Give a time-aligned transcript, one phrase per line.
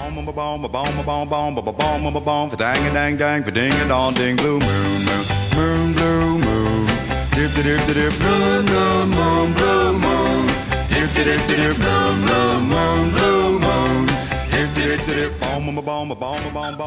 [0.00, 3.44] Ba boom, ba boom, boom, ba ba boom, ba ba boom, dang a dang dang,
[3.44, 5.24] fa ding a dong ding, blue moon, moon,
[5.56, 6.86] moon, blue moon.
[7.34, 10.46] Dip dip dip dip, moon, moon, moon, blue moon.
[10.88, 13.39] Dip dip dip dip, moon, moon, moon, blue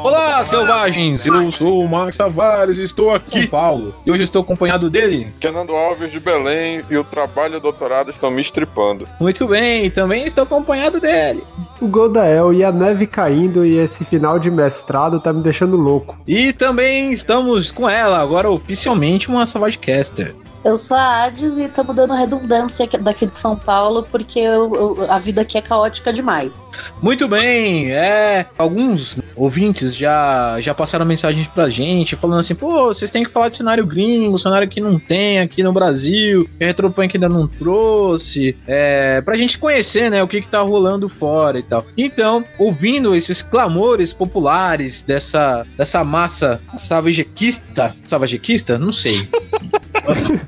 [0.03, 1.25] Olá, selvagens!
[1.25, 3.95] Eu sou o Max Tavares e estou aqui em São Paulo.
[4.05, 5.27] E hoje estou acompanhado dele.
[5.41, 9.07] Fernando Alves de Belém e o trabalho e o doutorado estão me estripando.
[9.19, 11.43] Muito bem, também estou acompanhado dele.
[11.81, 16.17] O Goldael e a neve caindo e esse final de mestrado tá me deixando louco.
[16.27, 20.35] E também estamos com ela, agora oficialmente uma Savagecaster.
[20.63, 24.73] Eu sou a Hades e estamos dando redundância aqui- daqui de São Paulo porque eu-
[24.73, 26.59] eu- a vida aqui é caótica demais.
[27.01, 28.45] Muito bem, é.
[28.57, 33.49] Alguns ouvintes já, já passaram mensagens pra gente falando assim: pô, vocês têm que falar
[33.49, 37.45] de cenário gringo, cenário que não tem aqui no Brasil, que a Retropunk ainda não
[37.45, 41.85] trouxe, é, pra gente conhecer, né, o que que tá rolando fora e tal.
[41.97, 48.77] Então, ouvindo esses clamores populares dessa, dessa massa savagequista, savagequista?
[48.79, 49.27] Não sei.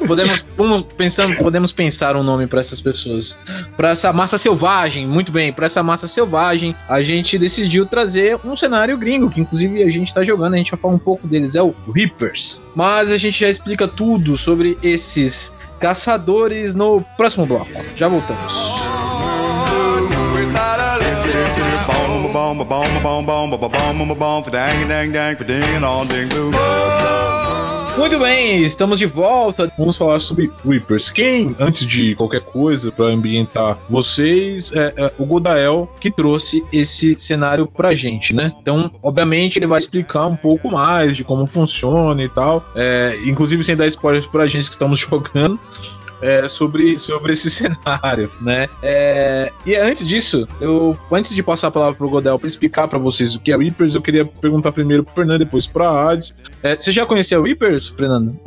[0.06, 0.46] podemos,
[0.98, 3.38] pensando, podemos pensar um nome pra essas pessoas.
[3.76, 8.56] Pra essa massa selvagem, muito bem, pra essa massa selvagem, a gente decidiu trazer um
[8.56, 11.56] cenário gringo, que inclusive a gente tá jogando, a gente vai falar um pouco deles,
[11.56, 12.64] é o Reapers.
[12.76, 17.72] Mas a gente já explica tudo sobre esses caçadores no próximo bloco.
[17.96, 18.54] Já voltamos.
[20.36, 20.86] Without
[27.98, 29.72] Muito bem, estamos de volta.
[29.78, 31.10] Vamos falar sobre Reapers.
[31.10, 37.18] Quem, antes de qualquer coisa, para ambientar vocês, é, é o Godael que trouxe esse
[37.18, 38.54] cenário pra gente, né?
[38.62, 42.66] Então, obviamente, ele vai explicar um pouco mais de como funciona e tal.
[42.76, 45.58] É, inclusive, sem dar spoilers pra gente que estamos jogando.
[46.22, 48.68] É, sobre, sobre esse cenário, né?
[48.82, 53.00] É, e antes disso, eu antes de passar a palavra pro Godel para explicar pra
[53.00, 56.36] vocês o que é Reapers, eu queria perguntar primeiro pro Fernando, depois pra Hades.
[56.62, 58.40] É, você já conhecia Reapers, Fernando?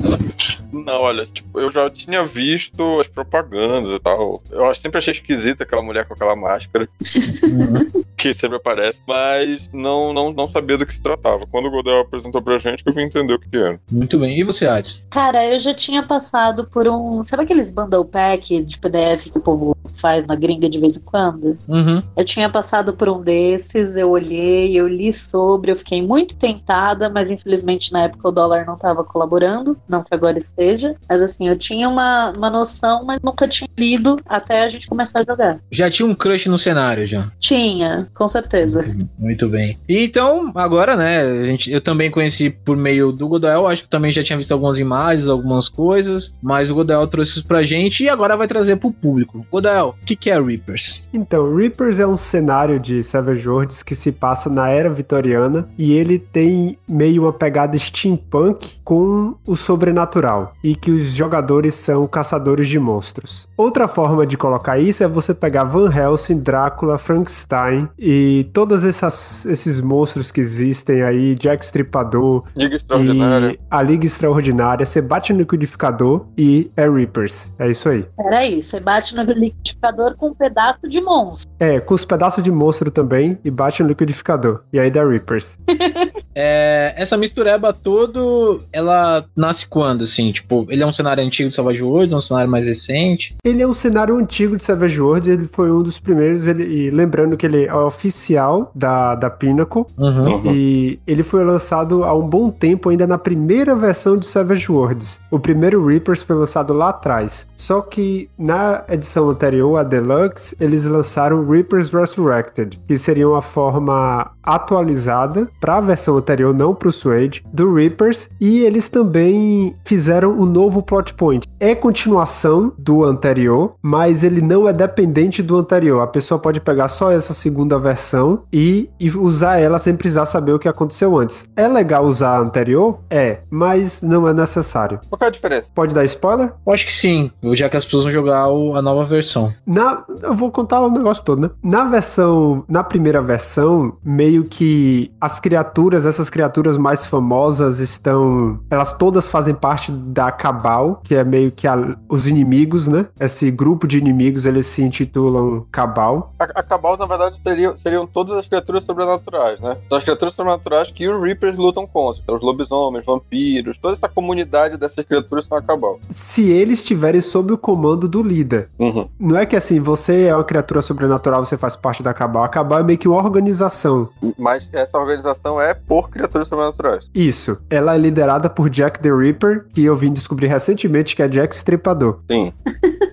[0.73, 4.43] Não, olha, tipo, eu já tinha visto as propagandas e tal.
[4.51, 6.89] Eu sempre achei esquisita aquela mulher com aquela máscara,
[8.17, 11.47] que sempre aparece, mas não, não, não sabia do que se tratava.
[11.47, 13.81] Quando o Godel apresentou pra gente, eu vim entender o que era.
[13.91, 14.39] Muito bem.
[14.39, 15.07] E você, Hades?
[15.11, 17.23] Cara, eu já tinha passado por um.
[17.23, 21.01] Sabe aqueles bundle pack de PDF que o povo faz na gringa de vez em
[21.01, 21.59] quando?
[21.67, 22.03] Uhum.
[22.17, 27.09] Eu tinha passado por um desses, eu olhei, eu li sobre, eu fiquei muito tentada,
[27.09, 30.95] mas infelizmente na época o dólar não estava colaborando, não que agora esteja.
[31.09, 35.21] Mas assim, eu tinha uma, uma noção, mas nunca tinha lido até a gente começar
[35.21, 35.61] a jogar.
[35.71, 37.31] Já tinha um crush no cenário, já.
[37.39, 38.85] Tinha, com certeza.
[39.19, 39.79] Muito bem.
[39.89, 43.89] E então, agora, né, a gente, eu também conheci por meio do Godel, acho que
[43.89, 48.05] também já tinha visto algumas imagens, algumas coisas, mas o Godel trouxe isso pra gente
[48.05, 49.45] e agora vai trazer pro público.
[49.51, 51.03] Godel, o que, que é Reapers?
[51.13, 55.93] Então, Reapers é um cenário de Savage Worlds que se passa na era vitoriana e
[55.93, 62.69] ele tem meio uma pegada steampunk com o sobrenatural e que os jogadores são caçadores
[62.69, 63.49] de monstros.
[63.57, 69.45] Outra forma de colocar isso é você pegar Van Helsing, Drácula, Frankenstein e todos essas-
[69.47, 73.53] esses monstros que existem aí, Jack Stripador Liga Extraordinária.
[73.53, 77.51] e a Liga Extraordinária, você bate no liquidificador e é Reapers.
[77.59, 78.05] É isso aí.
[78.17, 79.23] Peraí, você bate no
[79.69, 81.51] liquidificador com um pedaço de monstro.
[81.59, 84.63] É, com os pedaços de monstro também e bate no liquidificador.
[84.73, 85.57] E aí dá Reapers.
[86.41, 90.31] É, essa mistureba todo, ela nasce quando, assim?
[90.31, 93.35] Tipo, ele é um cenário antigo de Savage Worlds, é um cenário mais recente?
[93.43, 96.91] Ele é um cenário antigo de Savage Worlds, ele foi um dos primeiros, ele, e
[96.91, 100.55] lembrando que ele é oficial da, da Pinnacle, Uhum.
[100.55, 105.21] e ele foi lançado há um bom tempo, ainda na primeira versão de Savage Worlds.
[105.33, 107.49] O primeiro Reapers foi lançado lá atrás.
[107.57, 114.31] Só que na edição anterior, a Deluxe, eles lançaram Reapers Resurrected, que seria uma forma
[114.43, 120.33] atualizada para a versão anterior, não para o Suede, do Reapers, e eles também fizeram
[120.33, 121.47] um novo plot point.
[121.61, 126.01] É continuação do anterior, mas ele não é dependente do anterior.
[126.01, 130.53] A pessoa pode pegar só essa segunda versão e, e usar ela sem precisar saber
[130.53, 131.47] o que aconteceu antes.
[131.57, 132.99] É legal usar a anterior?
[133.11, 135.01] É, mas não é necessário.
[135.09, 135.67] Qual é a diferença?
[135.75, 136.53] Pode dar spoiler?
[136.67, 139.53] Eu acho que sim, já que as pessoas vão jogar o- a nova versão.
[139.67, 141.51] Na, eu vou contar o negócio todo, né?
[141.63, 148.59] Na versão, na primeira versão, meio que as criaturas, essas criaturas mais famosas estão.
[148.71, 153.07] Elas todas fazem parte da Cabal, que é meio que a- os inimigos, né?
[153.21, 156.35] Esse grupo de inimigos eles se intitulam Cabal.
[156.39, 159.77] A, a Cabal, na verdade, seriam, seriam todas as criaturas sobrenaturais, né?
[159.89, 162.21] São as criaturas sobrenaturais que os Reapers lutam contra.
[162.23, 165.99] Então, os lobisomens, vampiros, toda essa comunidade dessas criaturas são a Cabal.
[166.11, 168.69] Se eles estiverem sob o comando do líder.
[168.79, 169.09] Uhum.
[169.19, 172.43] Não é que assim, você é uma criatura sobrenatural, você faz parte da Cabal.
[172.45, 174.09] A Cabal é meio que uma organização.
[174.39, 177.09] Mas essa organização é por criaturas sobrenaturais.
[177.15, 177.59] Isso.
[177.69, 181.55] Ela é liderada por Jack the Ripper, que eu vim descobrir recentemente que é Jack
[181.55, 182.21] Stripador.
[182.31, 182.53] Sim.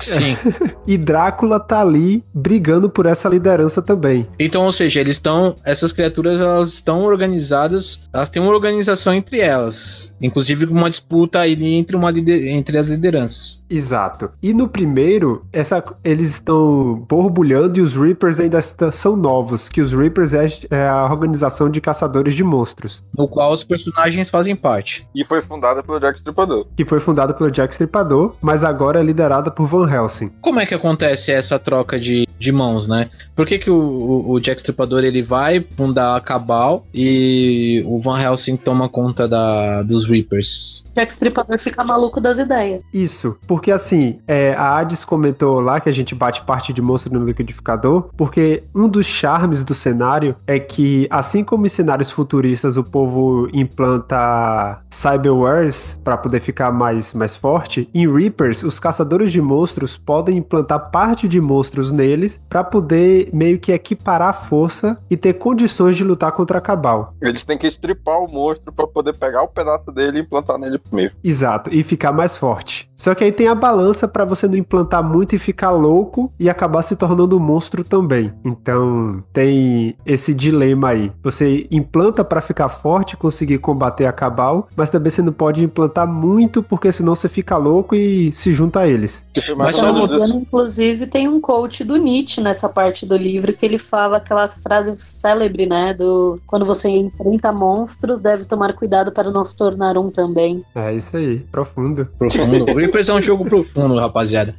[0.00, 0.36] Sim.
[0.86, 4.26] E Drácula tá ali brigando por essa liderança também.
[4.38, 5.54] Então, ou seja, eles estão.
[5.64, 8.08] Essas criaturas elas estão organizadas.
[8.12, 10.16] Elas têm uma organização entre elas.
[10.22, 13.62] Inclusive uma disputa aí entre, uma lider- entre as lideranças.
[13.68, 14.30] Exato.
[14.42, 19.92] E no primeiro, essa, eles estão borbulhando e os Reapers ainda são novos, que os
[19.92, 25.06] Reapers é, é a organização de caçadores de monstros, No qual os personagens fazem parte.
[25.14, 26.66] E foi fundada pelo Jack Stripador.
[26.74, 30.30] que foi fundada pelo Jack Stripador, mas agora é liderada por Van Helsing.
[30.40, 33.08] Como é que acontece essa troca de, de mãos, né?
[33.34, 38.00] Por que, que o, o, o Jack Stripador ele vai fundar a Cabal e o
[38.00, 40.84] Van Helsing toma conta da, dos Reapers?
[40.94, 42.82] Jack Stripador fica maluco das ideias.
[42.92, 47.16] Isso, porque assim, é, a Hades comentou lá que a gente bate parte de monstro
[47.16, 52.76] no liquidificador, porque um dos charmes do cenário é que, assim como em cenários futuristas
[52.76, 59.40] o povo implanta cyberwares para poder ficar mais, mais forte, em Reapers os caçadores de
[59.40, 65.16] monstros podem implantar parte de monstros neles para poder meio que equiparar a força e
[65.16, 67.14] ter condições de lutar contra a Cabal.
[67.20, 70.78] Eles têm que estripar o monstro pra poder pegar o pedaço dele e implantar nele
[70.78, 71.14] primeiro.
[71.22, 72.87] Exato, e ficar mais forte.
[72.98, 76.50] Só que aí tem a balança pra você não implantar muito e ficar louco e
[76.50, 78.32] acabar se tornando um monstro também.
[78.44, 81.12] Então tem esse dilema aí.
[81.22, 86.08] Você implanta pra ficar forte, conseguir combater a Cabal, mas também você não pode implantar
[86.08, 89.24] muito porque senão você fica louco e se junta a eles.
[89.56, 89.86] Mas isso.
[89.86, 94.48] engano, inclusive, tem um coach do Nietzsche nessa parte do livro que ele fala aquela
[94.48, 95.94] frase célebre, né?
[95.94, 100.64] Do quando você enfrenta monstros, deve tomar cuidado para não se tornar um também.
[100.74, 102.08] É isso aí, profundo.
[102.18, 102.66] Profundo.
[102.88, 104.54] O Reapers é um jogo profundo, rapaziada.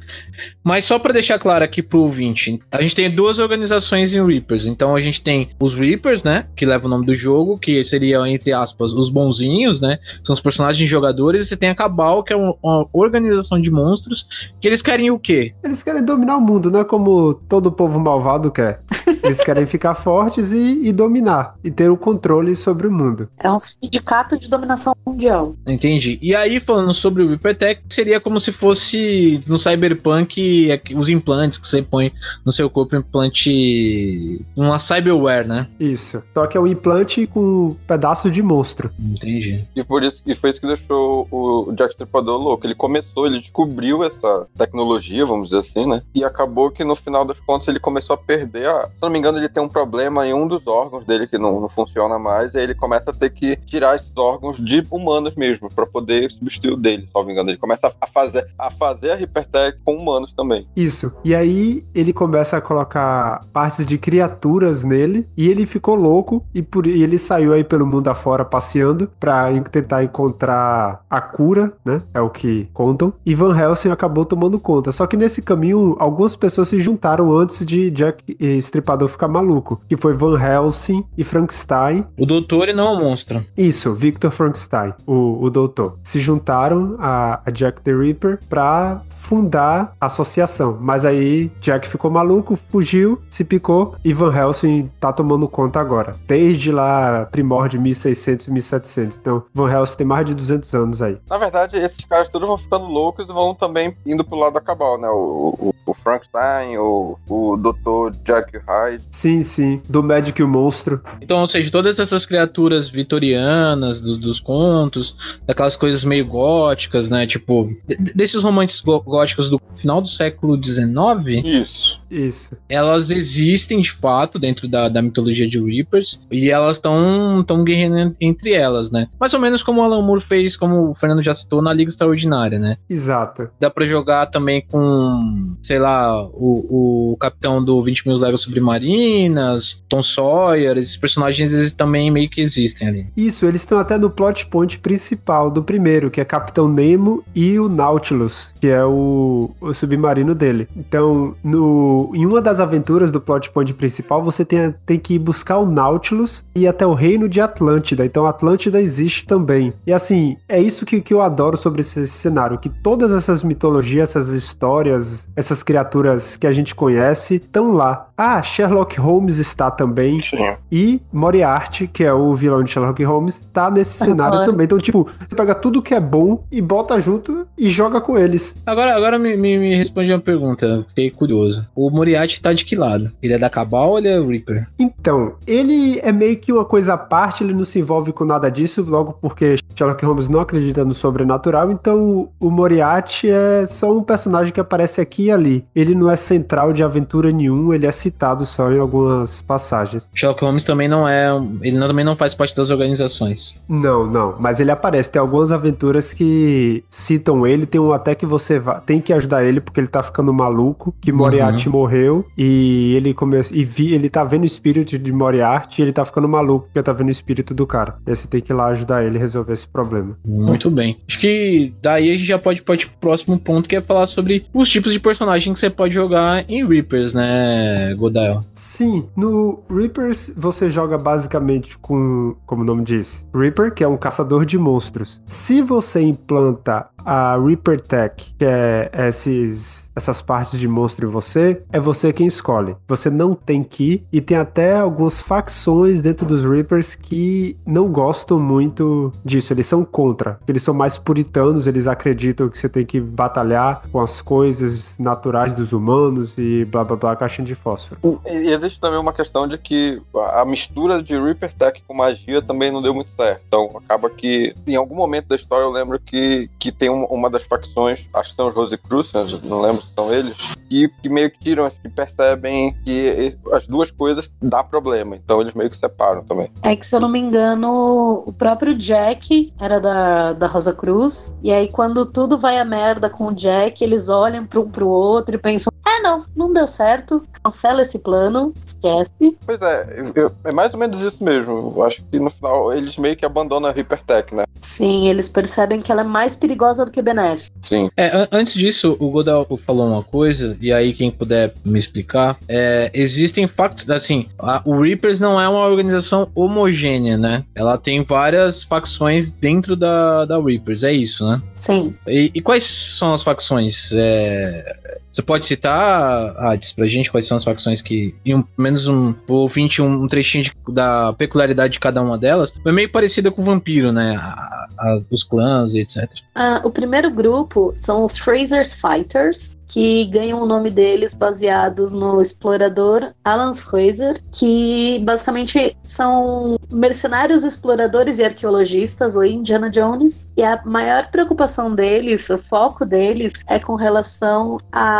[0.62, 4.66] Mas só pra deixar claro aqui pro ouvinte, a gente tem duas organizações em Reapers.
[4.66, 6.46] Então a gente tem os Reapers, né?
[6.54, 9.98] Que leva o nome do jogo, que seriam, entre aspas, os bonzinhos, né?
[10.22, 11.42] São os personagens jogadores.
[11.42, 15.10] E você tem a Cabal, que é uma, uma organização de monstros, que eles querem
[15.10, 15.52] o quê?
[15.64, 18.80] Eles querem dominar o mundo, não é como todo povo malvado quer.
[19.24, 23.28] Eles querem ficar fortes e, e dominar, e ter o controle sobre o mundo.
[23.38, 25.56] É um sindicato de dominação mundial.
[25.66, 26.18] Entendi.
[26.22, 31.08] E aí, falando sobre o Reaper Tech, seria como se fosse no Cyberpunk é, os
[31.08, 32.12] implantes que você põe
[32.44, 34.44] no seu corpo, implante.
[34.56, 35.66] Uma cyberware, né?
[35.78, 36.22] Isso.
[36.34, 38.90] Só que é um implante com um pedaço de monstro.
[38.98, 39.64] Entendi.
[39.74, 42.66] E por isso e foi isso que deixou o Jack Stripador louco.
[42.66, 46.02] Ele começou, ele descobriu essa tecnologia, vamos dizer assim, né?
[46.14, 48.86] E acabou que no final das contas ele começou a perder a.
[48.86, 51.60] Se não me engano, ele tem um problema em um dos órgãos dele que não,
[51.60, 52.54] não funciona mais.
[52.54, 56.30] E aí ele começa a ter que tirar esses órgãos de humanos mesmo, pra poder
[56.30, 57.50] substituir o dele, se não me engano.
[57.50, 60.66] Ele começa a fazer a, fazer a Hypertech com humanos também.
[60.76, 61.12] Isso.
[61.24, 66.62] E aí ele começa a colocar partes de criaturas nele e ele ficou louco e,
[66.62, 71.72] por, e ele saiu aí pelo mundo afora passeando pra en- tentar encontrar a cura,
[71.84, 72.02] né?
[72.14, 73.12] É o que contam.
[73.24, 74.92] E Van Helsing acabou tomando conta.
[74.92, 79.80] Só que nesse caminho, algumas pessoas se juntaram antes de Jack eh, Stripador ficar maluco,
[79.88, 83.44] que foi Van Helsing e Frankenstein O doutor e não é um monstro.
[83.56, 85.98] Isso, Victor Frankenstein, o, o doutor.
[86.02, 90.78] Se juntaram a, a Jack the Ripper pra fundar a associação.
[90.80, 96.16] Mas aí Jack ficou maluco, fugiu, se picou e Van Helsing tá tomando conta agora.
[96.26, 99.18] Desde lá, primórdio 1600 e 1700.
[99.18, 101.18] Então, Van Helsing tem mais de 200 anos aí.
[101.28, 104.60] Na verdade, esses caras todos vão ficando loucos e vão também indo pro lado da
[104.60, 105.08] Cabal, né?
[105.08, 108.16] O, o, o Frankenstein, o, o Dr.
[108.24, 109.04] Jack Hyde.
[109.10, 111.00] Sim, sim, do Magic e o Monstro.
[111.20, 117.26] Então, ou seja, todas essas criaturas vitorianas do- dos contos, daquelas coisas meio góticas, né?
[117.26, 121.99] Tipo, desses romances gó- góticos do final do século XIX, Isso.
[122.10, 122.56] Isso.
[122.68, 128.16] elas existem de fato dentro da, da mitologia de Reapers e elas estão tão guerreando
[128.20, 129.06] entre elas, né?
[129.18, 131.90] Mais ou menos como o Alan Moore fez, como o Fernando já citou, na Liga
[131.90, 132.76] Extraordinária, né?
[132.88, 133.48] Exato.
[133.60, 139.82] Dá pra jogar também com, sei lá, o, o capitão do 20 mil léguas submarinas,
[139.88, 143.06] Tom Sawyer, esses personagens eles também meio que existem ali.
[143.16, 147.58] Isso, eles estão até no plot point principal do primeiro, que é Capitão Nemo e
[147.58, 150.68] o Nautilus, que é o, o submarino dele.
[150.76, 155.58] Então, no em uma das aventuras do plot point principal, você tem, tem que buscar
[155.58, 158.04] o Nautilus e ir até o reino de Atlântida.
[158.04, 159.72] Então, Atlântida existe também.
[159.86, 163.42] E assim, é isso que, que eu adoro sobre esse, esse cenário: que todas essas
[163.42, 168.08] mitologias, essas histórias, essas criaturas que a gente conhece estão lá.
[168.16, 170.20] Ah, Sherlock Holmes está também.
[170.22, 170.36] Sim.
[170.70, 174.64] E Moriarty, que é o vilão de Sherlock Holmes, tá nesse cenário também.
[174.64, 178.54] Então, tipo, você pega tudo que é bom e bota junto e joga com eles.
[178.66, 181.66] Agora, agora me, me, me responde uma pergunta, fiquei curioso.
[181.74, 183.10] O Moriarty tá de que lado?
[183.22, 184.66] Ele é da Cabal ou ele é o Reaper?
[184.78, 188.50] Então, ele é meio que uma coisa à parte, ele não se envolve com nada
[188.50, 194.02] disso, logo porque Sherlock Holmes não acredita no sobrenatural, então o Moriarty é só um
[194.02, 195.64] personagem que aparece aqui e ali.
[195.74, 200.08] Ele não é central de aventura nenhum, ele é citado só em algumas passagens.
[200.14, 201.30] Sherlock Holmes também não é.
[201.62, 203.58] Ele não- também não faz parte das organizações.
[203.68, 205.10] Não, não, mas ele aparece.
[205.10, 207.66] Tem algumas aventuras que citam ele.
[207.66, 210.94] Tem um até que você va- tem que ajudar ele porque ele tá ficando maluco.
[211.00, 215.80] Que Moriarty morreu e ele começa e vi, ele tá vendo o espírito de Moriarty
[215.80, 217.96] e ele tá ficando maluco porque tá vendo o espírito do cara.
[218.06, 220.16] E aí você tem que ir lá ajudar ele a resolver esse problema.
[220.24, 220.98] Muito bem.
[221.08, 224.44] Acho que daí a gente já pode partir pro próximo ponto, que é falar sobre
[224.52, 228.44] os tipos de personagem que você pode jogar em Reapers, né, Godel?
[228.54, 233.96] Sim, no Reapers você joga basicamente com, como o nome diz, Reaper, que é um
[233.96, 235.20] caçador de monstros.
[235.26, 241.62] Se você implanta a Reaper Tech, que é esses, essas partes de monstro em você,
[241.72, 242.74] é você quem escolhe.
[242.88, 247.88] Você não tem que ir, e tem até algumas facções dentro dos Reapers que não
[247.88, 250.40] gostam muito disso, eles são contra.
[250.48, 255.54] Eles são mais puritanos, eles acreditam que você tem que batalhar com as coisas naturais
[255.54, 258.00] dos humanos e blá blá blá, caixinha de fósforo.
[258.26, 260.00] E existe também uma questão de que
[260.34, 263.42] a mistura de Reaper Tech com magia também não deu muito certo.
[263.46, 267.28] Então acaba que em algum momento da história eu lembro que, que tem um- uma
[267.28, 270.34] das facções, acho que são os Rosicrucians, não lembro são eles,
[270.68, 275.16] que, que meio que tiram, que percebem que as duas coisas dá problema.
[275.16, 276.48] Então eles meio que separam também.
[276.62, 281.32] É que, se eu não me engano, o próprio Jack era da, da Rosa Cruz.
[281.42, 284.88] E aí, quando tudo vai a merda com o Jack, eles olham para um pro
[284.88, 289.36] outro e pensam: ah, não, não deu certo, cancela esse plano, esquece.
[289.44, 291.72] Pois é, eu- é mais ou menos isso mesmo.
[291.76, 294.44] Eu acho que no final eles meio que abandonam a Reaper Tech, né?
[294.60, 297.54] Sim, eles percebem que ela é mais perigosa do que benéfica.
[297.62, 297.90] Sim.
[297.96, 302.36] É, an- antes disso, o Godel falou uma coisa, e aí quem puder me explicar,
[302.48, 307.44] é, existem factos, assim, a- o Reapers não é uma organização homogênea, né?
[307.54, 311.40] Ela tem várias facções dentro da, da Reapers, é isso, né?
[311.54, 311.94] Sim.
[312.08, 313.92] E, e quais são as facções?
[313.94, 318.88] É, você pode citar, Hades, pra gente quais são as facções que, em um, menos
[318.88, 323.30] um, ouvinte, um, um trechinho de- da peculiaridade de cada uma delas, é meio parecida
[323.30, 324.16] com o vampiro, né?
[324.16, 326.08] A- as- os clãs e etc.
[326.34, 332.20] Ah, o primeiro grupo são os Fraser's Fighters, que ganham o nome deles baseados no
[332.22, 340.60] explorador Alan Fraser, que basicamente são mercenários exploradores e arqueologistas, ou Indiana Jones, e a
[340.64, 344.58] maior preocupação deles, o foco deles, é com relação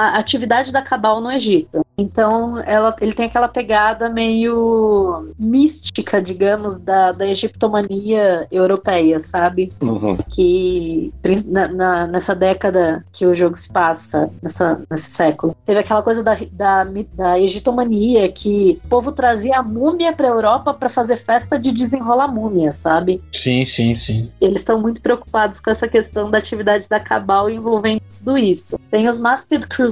[0.08, 1.84] à atividade da Cabal no Egito.
[1.98, 9.72] Então, ela, ele tem aquela pegada meio mística, digamos, da, da egiptomania europeia, sabe?
[9.82, 10.16] Uhum.
[10.28, 11.12] que
[11.46, 16.22] na- na- nessa década que o jogo se passa, nessa, nesse século, teve aquela coisa
[16.22, 21.58] da, da, da egitomania, que o povo trazia a múmia pra Europa pra fazer festa
[21.58, 23.22] de desenrolar múmia, sabe?
[23.32, 24.30] Sim, sim, sim.
[24.40, 28.78] Eles estão muito preocupados com essa questão da atividade da Cabal envolvendo tudo isso.
[28.90, 29.89] Tem os Masked Crusaders,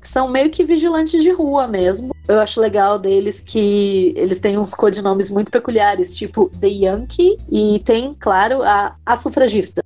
[0.00, 2.14] que são meio que vigilantes de rua mesmo.
[2.28, 7.78] Eu acho legal deles que eles têm uns codinomes muito peculiares, tipo The Yankee, e
[7.84, 9.85] tem, claro, a, a sufragista.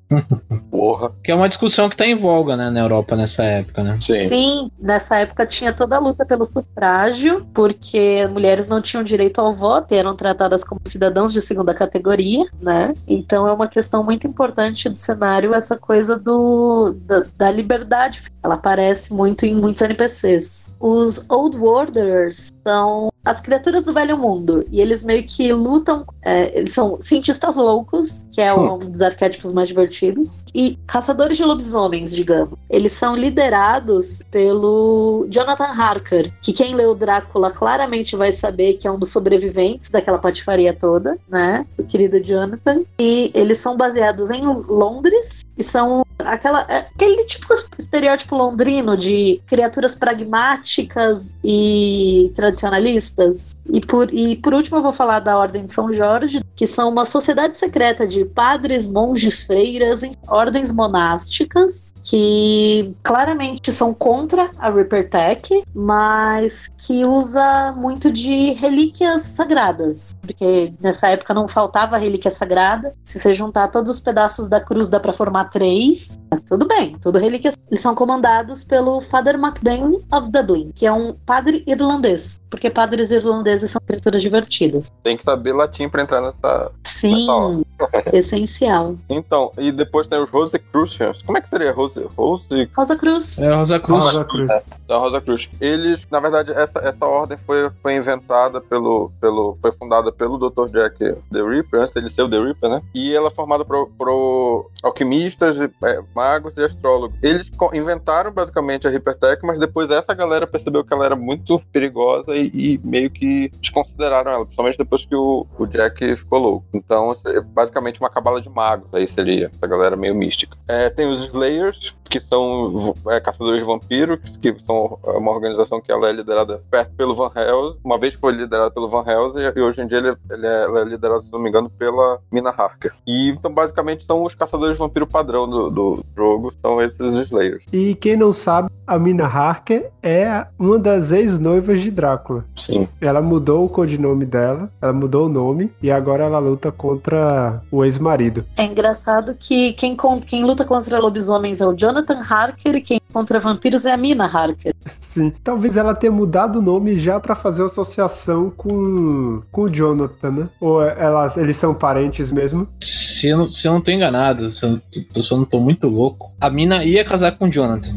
[0.71, 1.13] Porra.
[1.23, 3.99] Que é uma discussão que tá em voga, né, na Europa nessa época, né?
[4.01, 4.71] Sim.
[4.79, 9.93] nessa época tinha toda a luta pelo sufrágio, porque mulheres não tinham direito ao voto
[9.93, 12.95] e eram tratadas como cidadãos de segunda categoria, né?
[13.07, 18.23] Então é uma questão muito importante do cenário essa coisa do, da, da liberdade.
[18.43, 20.71] Ela aparece muito em muitos NPCs.
[20.81, 26.07] Os Old Wanderers são as criaturas do velho mundo e eles meio que lutam.
[26.23, 31.45] é, eles são cientistas loucos, que é um dos arquétipos mais divertidos, e caçadores de
[31.45, 32.59] lobisomens, digamos.
[32.69, 38.91] Eles são liderados pelo Jonathan Harker, que quem leu Drácula claramente vai saber que é
[38.91, 41.67] um dos sobreviventes daquela patifaria toda, né?
[41.79, 42.83] O querido Jonathan.
[42.99, 49.41] E eles são baseados em Londres e são aquela é, aquele tipo estereótipo londrino de
[49.47, 53.55] criaturas pragmáticas e tradicionalistas.
[53.71, 56.89] E por, e por último eu vou falar da Ordem de São Jorge, que são
[56.89, 64.71] uma sociedade secreta de padres, monges, freiras, em ordens monásticas, que claramente são contra a
[64.71, 72.31] Reaper Tech, mas que usa muito de relíquias sagradas, porque nessa época não faltava relíquia
[72.31, 72.95] sagrada.
[73.05, 76.97] Se você juntar todos os pedaços da cruz dá para formar três, mas tudo bem,
[77.01, 77.57] tudo relíquias.
[77.71, 83.11] Eles são comandados pelo Father MacBain of Dublin, que é um padre irlandês, porque padres
[83.11, 84.89] irlandeses são criaturas divertidas.
[85.03, 86.73] Tem que saber latim pra entrar nessa.
[87.01, 87.65] Sim,
[88.13, 88.97] essencial.
[89.09, 91.23] Então, e depois tem os Rosicrucians.
[91.23, 92.07] Como é que seria Rose?
[92.17, 92.71] Rose?
[92.77, 93.39] Rosa Cruz.
[93.39, 94.05] É a Rosa Cruz.
[94.05, 94.53] Rosa Cruz.
[94.87, 95.49] Da Rosa Cruz.
[95.61, 99.57] Eles, na verdade, essa, essa ordem foi, foi inventada pelo, pelo.
[99.63, 100.69] Foi fundada pelo Dr.
[100.69, 100.99] Jack
[101.33, 102.83] the Ripper, antes dele ser o The Ripper, né?
[102.95, 107.17] E ela é formada pro, pro alquimistas, é, magos e astrólogos.
[107.23, 112.37] Eles inventaram basicamente a Hypertech, mas depois essa galera percebeu que ela era muito perigosa
[112.37, 116.67] e, e meio que desconsideraram ela, principalmente depois que o, o Jack ficou louco.
[116.75, 120.57] Então, é basicamente uma cabala de magos, aí seria essa galera meio mística.
[120.67, 125.81] É, tem os Slayers, que são é, caçadores de vampiros, que, que são uma organização
[125.81, 129.41] que ela é liderada perto pelo Van Helsing, uma vez foi liderada pelo Van Helsing,
[129.57, 132.19] e hoje em dia ele, ele é, ela é liderada, se não me engano, pela
[132.31, 132.93] Mina Harker.
[133.07, 137.65] E então, basicamente, são os caçadores de vampiro padrão do, do jogo, são esses Slayers.
[137.73, 142.45] E quem não sabe, a Mina Harker é uma das ex-noivas de Drácula.
[142.57, 142.89] Sim.
[143.01, 147.85] Ela mudou o codinome dela, ela mudou o nome e agora ela luta contra o
[147.85, 148.45] ex-marido.
[148.57, 149.95] É engraçado que quem,
[150.27, 154.25] quem luta contra lobisomens é o Jonathan Harker e quem contra vampiros é a Mina
[154.25, 154.75] Harker.
[154.99, 155.31] Sim.
[155.45, 160.49] Talvez ela tenha mudado o nome já pra fazer associação com, com o Jonathan, né?
[160.61, 162.67] Ou ela, eles são parentes mesmo?
[162.81, 164.81] Se eu, não, se eu não tô enganado, se eu, não-
[165.15, 167.91] eu não tô muito louco, a mina ia casar com o Jonathan.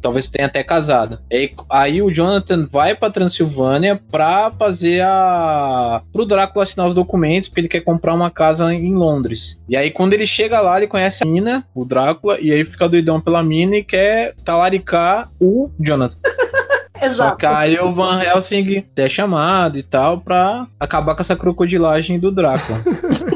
[0.00, 1.18] Talvez tenha até casado.
[1.30, 6.00] Aí, aí o Jonathan vai pra Transilvânia pra fazer a.
[6.12, 9.62] pro Drácula assinar os documentos, porque ele quer comprar uma casa em Londres.
[9.68, 12.88] E aí, quando ele chega lá, ele conhece a mina, o Drácula, e aí fica
[12.88, 16.16] doidão pela mina e quer talaricar o Jonathan.
[17.00, 17.36] Só Exato.
[17.36, 22.32] que aí o Van Helsing é chamado e tal pra acabar com essa crocodilagem do
[22.32, 22.82] Drácula.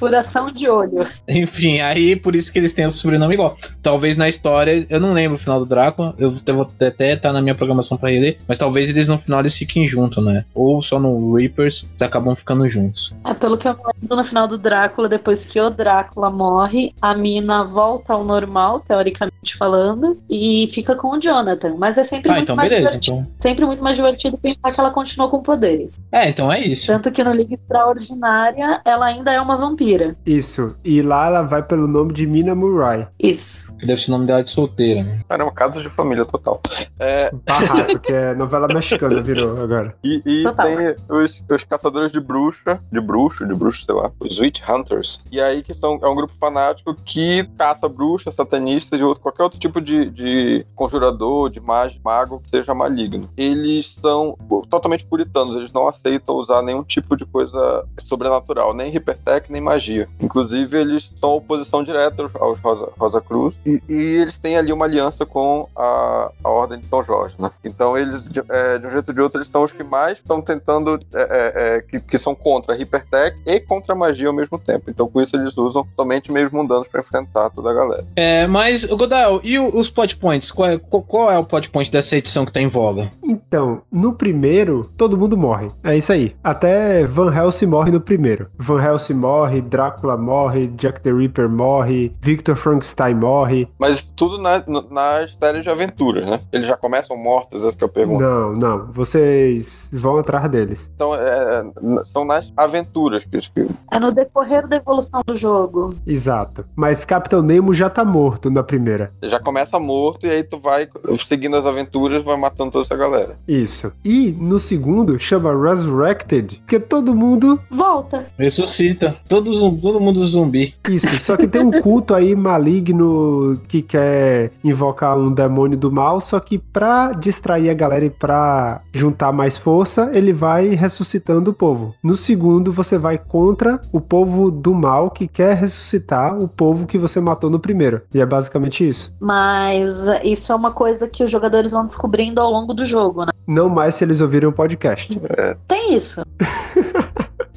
[0.00, 1.06] Furação de olho.
[1.28, 3.54] Enfim, aí por isso que eles têm o sobrenome igual.
[3.82, 7.42] Talvez na história, eu não lembro o final do Drácula, eu vou até estar na
[7.42, 10.46] minha programação pra reler, mas talvez eles no final eles fiquem juntos, né?
[10.54, 13.14] Ou só no Reapers, eles acabam ficando juntos.
[13.26, 17.14] É, pelo que eu lembro no final do Drácula, depois que o Drácula morre, a
[17.14, 21.74] mina volta ao normal, teoricamente falando, e fica com o Jonathan.
[21.76, 22.88] Mas é sempre Ah, muito então mais beleza.
[22.88, 23.16] divertido.
[23.18, 23.32] Então...
[23.38, 26.00] Sempre muito mais divertido pensar que ela continuou com poderes.
[26.10, 26.86] É, então é isso.
[26.86, 29.89] Tanto que no Liga Extraordinária, ela ainda é uma vampira.
[30.24, 30.76] Isso.
[30.84, 33.08] E lá ela vai pelo nome de Mina Murai.
[33.18, 33.74] Isso.
[33.76, 35.20] Que deve ser o nome dela de solteira, né?
[35.28, 36.60] Caramba, casos de família total.
[36.98, 39.94] É, Barraco, que é novela mexicana, virou agora.
[40.04, 44.38] E, e tem os, os caçadores de bruxa, de bruxo, de bruxo, sei lá, os
[44.38, 45.20] Witch Hunters.
[45.30, 49.42] E aí que são, é um grupo fanático que caça bruxa, satanista, de outro, qualquer
[49.42, 53.28] outro tipo de, de conjurador, de mágico, mago que seja maligno.
[53.36, 54.36] Eles são
[54.68, 59.79] totalmente puritanos, eles não aceitam usar nenhum tipo de coisa sobrenatural, nem hipertech, nem magia.
[60.20, 63.54] Inclusive, eles são oposição direta aos- Rosa, Rosa Cruz.
[63.64, 67.50] E, e eles têm ali uma aliança com a, a Ordem de São Jorge, né?
[67.64, 70.18] Então, eles, de, é, de um jeito ou de outro, eles são os que mais
[70.18, 74.28] estão tentando, é, é, é, que, que são contra a hipertech e contra a magia
[74.28, 74.90] ao mesmo tempo.
[74.90, 78.04] Então, com isso, eles usam somente meios mundanos para enfrentar toda a galera.
[78.16, 80.50] É, mas, Godal, e o- os plot points?
[80.52, 83.10] Qual é, qual, qual é o plot point dessa edição que tá em voga?
[83.22, 85.70] Então, no primeiro, todo mundo morre.
[85.82, 86.34] É isso aí.
[86.42, 88.48] Até Van Helsing morre no primeiro.
[88.58, 93.68] Van Helsing morre, Drácula morre, Jack the Ripper morre, Victor Frankenstein morre.
[93.78, 96.40] Mas tudo na, nas séries de aventuras, né?
[96.52, 98.22] Eles já começam mortos, essa que eu pergunto.
[98.22, 98.86] Não, não.
[98.92, 100.90] Vocês vão atrás deles.
[100.94, 101.20] Então, é,
[101.60, 105.94] é, são nas aventuras que, que É no decorrer da evolução do jogo.
[106.06, 106.64] Exato.
[106.74, 109.12] Mas Capitão Nemo já tá morto na primeira.
[109.22, 110.88] já começa morto e aí tu vai
[111.26, 113.36] seguindo as aventuras, vai matando toda essa galera.
[113.46, 113.92] Isso.
[114.04, 117.60] E no segundo chama Resurrected, porque todo mundo.
[117.70, 118.26] Volta.
[118.38, 119.14] Ressuscita.
[119.28, 120.74] Todo, zum- todo mundo zumbi.
[120.88, 121.14] Isso.
[121.16, 126.38] Só que tem um culto aí maligno que quer invocar um demônio do mal, só
[126.40, 131.94] que pra distrair a galera e pra juntar mais força, ele vai ressuscitando o povo.
[132.02, 136.98] No segundo, você vai contra o povo do mal que quer ressuscitar o povo que
[136.98, 138.02] você matou no primeiro.
[138.12, 139.12] E é basicamente isso.
[139.20, 143.32] Mas isso é uma coisa que os jogadores vão descobrindo ao longo do jogo, né?
[143.46, 145.20] Não mais se eles ouvirem o podcast.
[145.66, 146.22] Tem isso.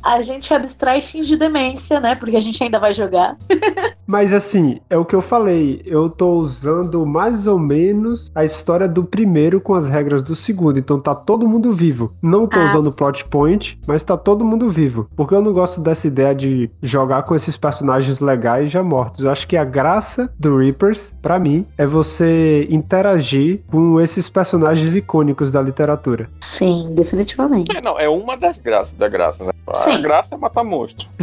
[0.04, 2.14] A gente abstrai fins de demência, né?
[2.16, 3.38] Porque a gente ainda vai jogar.
[4.06, 5.82] Mas assim, é o que eu falei.
[5.86, 10.78] Eu tô usando mais ou menos a história do primeiro com as regras do segundo.
[10.78, 12.14] Então tá todo mundo vivo.
[12.22, 12.96] Não tô Ah, usando sim.
[12.98, 15.08] plot point, mas tá todo mundo vivo.
[15.16, 19.24] Porque eu não gosto dessa ideia de jogar com esses personagens legais já mortos.
[19.24, 24.96] Eu acho que a graça do Reapers, pra mim, é você interagir com esses personagens
[24.96, 26.30] icônicos da literatura.
[26.42, 27.76] Sim, definitivamente.
[27.76, 29.52] É, Não, é uma das graças da graça, né?
[29.94, 31.08] A graça é matar monstro.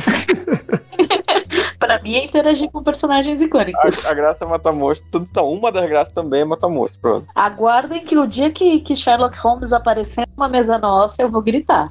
[1.78, 4.06] Pra mim é interagir com personagens A, icônicos.
[4.06, 5.08] a graça é matar monstro.
[5.10, 7.00] Tudo- Então, uma das graças também é matar monstro.
[7.00, 7.26] Pronto.
[7.34, 11.88] Aguardem que o dia que, que Sherlock Holmes aparecer numa mesa nossa, eu vou gritar.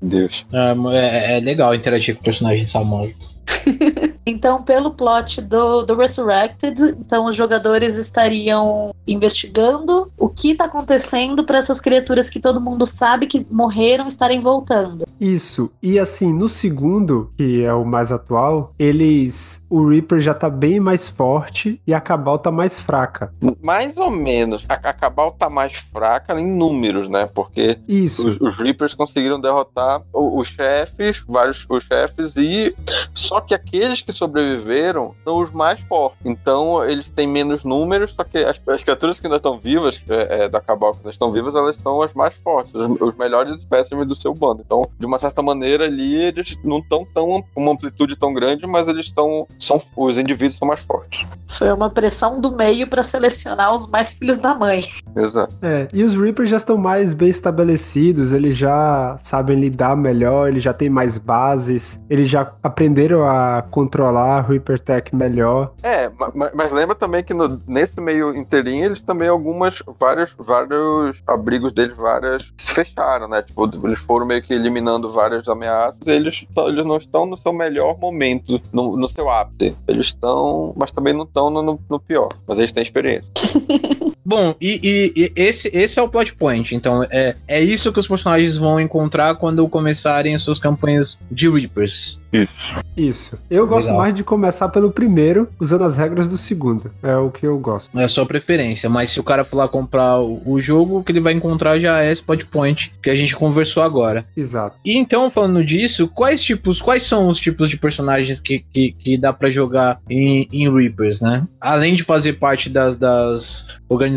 [0.00, 0.46] Deus.
[0.92, 3.33] É, é legal interagir com personagens famosos.
[4.26, 11.44] Então, pelo plot do, do Resurrected, então os jogadores estariam investigando o que está acontecendo
[11.44, 15.06] para essas criaturas que todo mundo sabe que morreram estarem voltando.
[15.20, 15.70] Isso.
[15.82, 19.62] E assim, no segundo, que é o mais atual, eles.
[19.68, 23.32] O Reaper já tá bem mais forte e a Cabal tá mais fraca.
[23.62, 24.64] Mais ou menos.
[24.68, 27.28] A, a Cabal tá mais fraca em números, né?
[27.34, 28.26] Porque Isso.
[28.28, 32.74] os, os Reapers conseguiram derrotar o- os chefes, vários os chefes, e
[33.12, 36.18] só que aqueles que sobreviveram são os mais fortes.
[36.24, 40.44] Então eles têm menos números, só que as, as criaturas que ainda estão vivas, é,
[40.44, 43.58] é, da Cabal que ainda estão vivas, elas são as mais fortes, os, os melhores
[43.58, 44.62] espécimes do seu bando.
[44.64, 48.66] Então, de uma certa maneira, ali eles não estão tão com uma amplitude tão grande,
[48.66, 49.46] mas eles estão.
[49.58, 51.26] São, os indivíduos são mais fortes.
[51.46, 54.82] Foi uma pressão do meio para selecionar os mais filhos da mãe.
[55.16, 55.54] Exato.
[55.62, 60.62] É, e os Reapers já estão mais bem estabelecidos, eles já sabem lidar melhor, eles
[60.62, 65.72] já têm mais bases, eles já aprenderam a controlar a Reaper Tech melhor.
[65.82, 70.34] É, ma- ma- mas lembra também que no- nesse meio inteirinho eles também algumas, vários,
[70.38, 73.42] vários abrigos deles, várias se fecharam, né?
[73.42, 77.52] Tipo, eles foram meio que eliminando várias ameaças e eles, eles não estão no seu
[77.52, 79.76] melhor momento, no, no seu ápice.
[79.88, 82.28] Eles estão, mas também não estão no, no- no pior.
[82.46, 83.30] Mas eles têm experiência.
[84.24, 86.74] Bom, e, e- e esse, esse é o plot point.
[86.74, 91.48] Então, é, é isso que os personagens vão encontrar quando começarem as suas campanhas de
[91.48, 92.22] Reapers.
[92.32, 92.54] Isso.
[92.96, 93.38] Isso.
[93.50, 93.98] Eu gosto Legal.
[94.00, 96.90] mais de começar pelo primeiro, usando as regras do segundo.
[97.02, 97.90] É o que eu gosto.
[97.98, 98.88] É a sua preferência.
[98.88, 101.78] Mas se o cara for lá comprar o, o jogo, o que ele vai encontrar
[101.78, 104.24] já é esse plot point que a gente conversou agora.
[104.36, 104.76] Exato.
[104.84, 109.18] E então, falando disso, quais tipos, quais são os tipos de personagens que, que, que
[109.18, 111.46] dá pra jogar em, em Reapers, né?
[111.60, 114.13] Além de fazer parte das, das organizações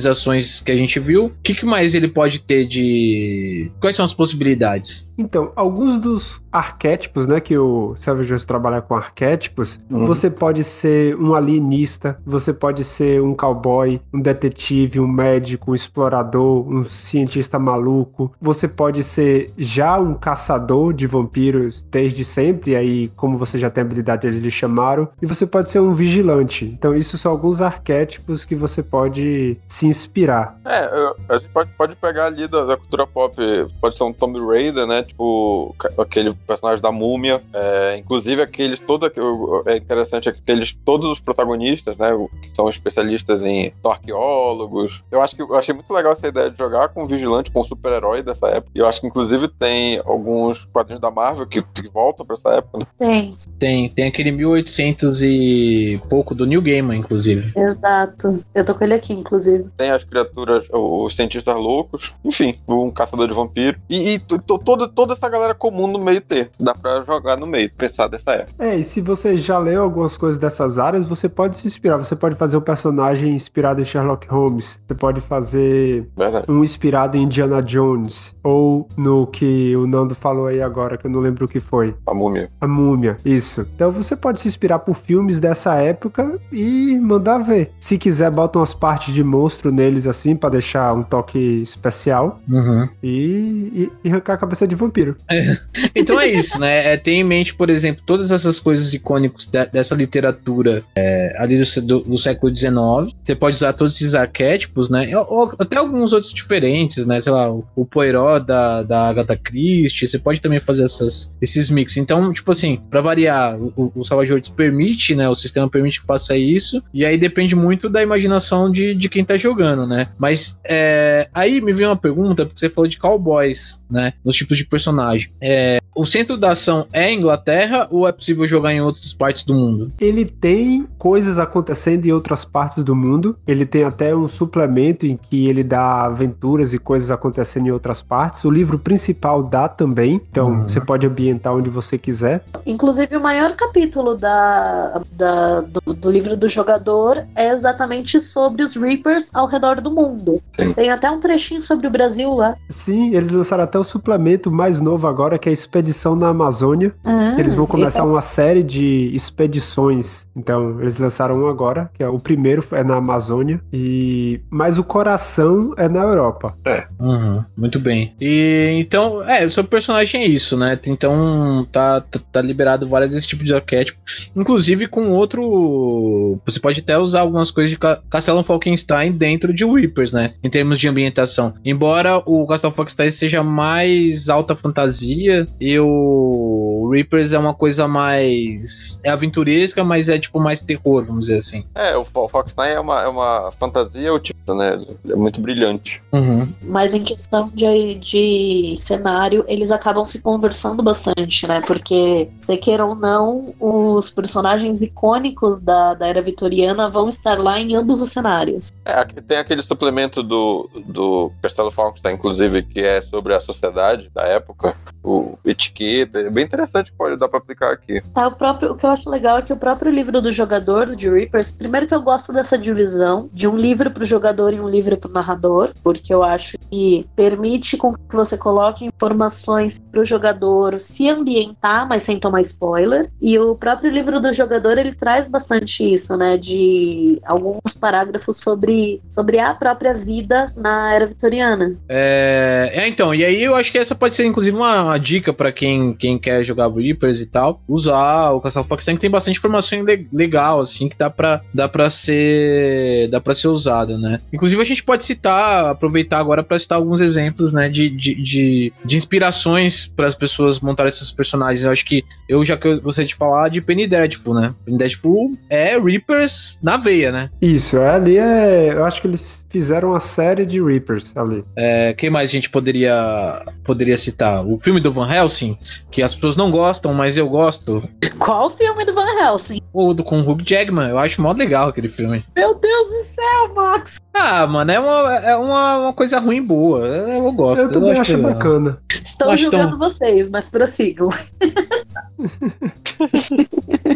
[0.62, 3.72] que a gente viu, o que, que mais ele pode ter de.
[3.80, 5.12] Quais são as possibilidades?
[5.18, 10.06] Então, alguns dos arquétipos, né, que o Savage Wars trabalha com arquétipos, Uhum.
[10.06, 15.76] você pode ser um alienista, você pode ser um cowboy, um detetive, um médico, um
[15.76, 22.76] explorador, um cientista maluco, você pode ser já um caçador de vampiros desde sempre, e
[22.76, 26.66] aí, como você já tem habilidade, eles lhe chamaram, e você pode ser um vigilante.
[26.66, 30.60] Então, isso são alguns arquétipos que você pode se inspirar.
[30.66, 30.90] É,
[31.30, 33.36] a gente pode, pode pegar ali da, da cultura pop,
[33.82, 35.04] pode ser um Tomb Raider, né?
[35.04, 37.42] Tipo, aquele personagem da múmia.
[37.54, 42.10] É, inclusive, aqueles, todo, aqu- o- é interessante aqueles, todos os protagonistas, né?
[42.42, 43.72] Que são especialistas em.
[43.82, 45.04] são arqueólogos.
[45.12, 47.62] Eu acho que eu achei muito legal essa ideia de jogar com um vigilante, com
[47.62, 48.72] um super-herói dessa época.
[48.74, 52.50] E eu acho que, inclusive, tem alguns quadrinhos da Marvel que, que voltam pra essa
[52.50, 52.80] época.
[52.80, 52.86] né?
[52.98, 57.52] Tem, Tem, tem aquele 1800 e pouco do New Gaiman, inclusive.
[57.60, 58.44] exato.
[58.54, 59.66] Eu tô com ele aqui, inclusive.
[59.78, 63.80] Tem as criaturas, os cientistas loucos, enfim, um caçador de vampiro.
[63.90, 66.52] E, e to- to- toda, toda essa galera comum no meio ter.
[66.60, 68.54] Dá pra jogar no meio, pensar dessa época.
[68.60, 71.98] É, e se você já leu algumas coisas dessas áreas, você pode se inspirar.
[71.98, 74.80] Você pode fazer um personagem inspirado em Sherlock Holmes.
[74.88, 76.46] Você pode fazer Verdade.
[76.50, 78.36] um inspirado em Indiana Jones.
[78.44, 81.96] Ou no que o Nando falou aí agora, que eu não lembro o que foi.
[82.06, 82.50] A múmia.
[82.60, 83.68] A Múmia, isso.
[83.76, 87.72] Então você pode se inspirar por filmes dessa época e mandar ver.
[87.80, 92.40] Se quiser, bota umas partes de monstro neles assim, pra deixar um toque especial.
[92.48, 92.88] Uhum.
[93.02, 95.16] E, e, e arrancar a cabeça de vampiro.
[95.96, 96.94] Então é isso, né?
[96.94, 101.58] É ter em mente, por exemplo, todas essas coisas icônicas de- dessa literatura é, ali
[101.58, 103.16] do, do- do século XIX.
[103.24, 105.16] Você pode usar todos esses arquétipos, né?
[105.18, 107.20] Ou, ou até alguns outros diferentes, né?
[107.20, 110.08] Sei lá, o, o Poirot da, da Agatha Christie.
[110.08, 111.98] Você pode também fazer essas, esses mix.
[111.98, 115.28] Então, tipo assim, pra variar, o, o- Savage permite, né?
[115.30, 116.82] O sistema permite que faça isso.
[116.94, 120.08] E aí depende muito da imaginação de, de quem tá jogando, né?
[120.18, 124.14] Mas é, aí me veio uma pergunta, porque você falou de cowboys, né?
[124.24, 125.30] Nos tipos de personagem.
[125.42, 129.54] É, o centro da ação é Inglaterra ou é possível jogar em outras partes do
[129.54, 129.92] mundo?
[130.00, 133.38] Ele tem coisas acontecendo em outras partes do mundo.
[133.48, 138.02] Ele tem até um suplemento em que ele dá aventuras e coisas acontecendo em outras
[138.02, 138.44] partes.
[138.46, 140.64] O livro principal dá também, então Uhum.
[140.64, 142.44] você pode ambientar onde você quiser.
[142.66, 148.76] Inclusive, o maior capítulo da, da- do, do livro do jogador é exatamente sobre os
[148.76, 150.42] Reapers ao redor do mundo.
[150.56, 150.74] Sim.
[150.74, 152.56] Tem até um trechinho sobre o Brasil lá.
[152.70, 156.94] Sim, eles lançaram até o suplemento mais novo agora, que é a Expedição na Amazônia.
[157.04, 160.28] Ah, Eles vão começar então- uma série de expedições.
[160.36, 164.84] Então, eles lançaram um agora, que é o primeiro é na Amazônia, e mas o
[164.84, 166.56] coração é na Europa.
[167.00, 168.14] Uhum, muito bem.
[168.20, 170.80] E então, é, o seu personagem é isso, né?
[170.86, 173.98] Então tá, tá, tá liberado vários desse tipo de arquétipo.
[174.36, 176.40] Inclusive com outro.
[176.46, 180.34] Você pode até usar algumas coisas de Ca- Castelo Falkenstein dentro de Reapers, né?
[180.44, 181.54] Em termos de ambientação.
[181.64, 189.00] Embora o Castelo Falkenstein seja mais alta fantasia, e o Reapers é uma coisa mais.
[189.04, 191.66] É aventuresca, mas é tipo mais terror, vamos dizer assim.
[191.76, 194.86] É, o Fo- Foxnine é uma, é uma fantasia otimista, né?
[195.10, 196.02] É muito brilhante.
[196.12, 196.48] Uhum.
[196.62, 201.62] Mas em questão de, de cenário, eles acabam se conversando bastante, né?
[201.62, 207.60] Porque, se queira ou não, os personagens icônicos da, da era vitoriana vão estar lá
[207.60, 208.72] em ambos os cenários.
[208.86, 214.24] É, tem aquele suplemento do, do Castelo Falkenstein, inclusive, que é sobre a sociedade da
[214.24, 215.38] época, o
[215.78, 218.02] etiqueta, é bem interessante, pode dar pra aplicar aqui.
[218.14, 220.96] Tá, o, próprio, o que eu acho legal é que o próprio livro do jogador,
[220.96, 224.68] de Reapers, primeiro que eu gosto dessa divisão de um livro pro jogador e um
[224.68, 230.80] livro pro narrador, porque eu acho que permite com que você coloque informações pro jogador
[230.82, 233.10] se ambientar, mas sem tomar spoiler.
[233.22, 239.02] E o próprio livro do jogador, ele traz bastante isso, né, de alguns parágrafos sobre,
[239.10, 241.76] sobre a própria vida na era vitoriana.
[241.88, 245.34] É, é, então, e aí eu acho que essa pode ser inclusive uma, uma dica
[245.34, 245.67] pra quem,
[245.98, 250.08] quem quer jogar Reapers e tal, usar o Castelo Foxten que tem bastante informação le-
[250.12, 254.20] legal assim que dá pra dá para ser dá para ser usada, né?
[254.34, 258.74] Inclusive a gente pode citar, aproveitar agora pra citar alguns exemplos, né, de, de, de,
[258.84, 261.64] de inspirações para as pessoas montarem esses personagens.
[261.64, 264.54] Eu acho que eu já que eu gostaria de falar de Penny Dreadful, né?
[264.66, 267.30] Penny Dreadful é Reapers na veia, né?
[267.42, 268.74] Isso, é, ali é.
[268.74, 271.44] Eu acho que eles fizeram uma série de Reapers ali.
[271.56, 274.46] É, quem mais a gente poderia, poderia citar?
[274.46, 275.57] O filme do Van Helsing,
[275.92, 277.88] que as pessoas não gostam, mas eu gosto.
[278.20, 279.62] Qual o filme do Van Helsing?
[279.74, 282.24] Ou do com o Hugh Jackman, eu acho mó legal aquele filme.
[282.36, 283.98] Meu Deus do céu, Max!
[284.20, 286.80] Ah, mano, é uma, é uma, uma coisa ruim boa.
[286.80, 287.62] Eu, eu gosto.
[287.62, 288.32] Eu também acho legal.
[288.32, 288.80] bacana.
[288.92, 291.10] Estou Acho julgando vocês, mas prossigam.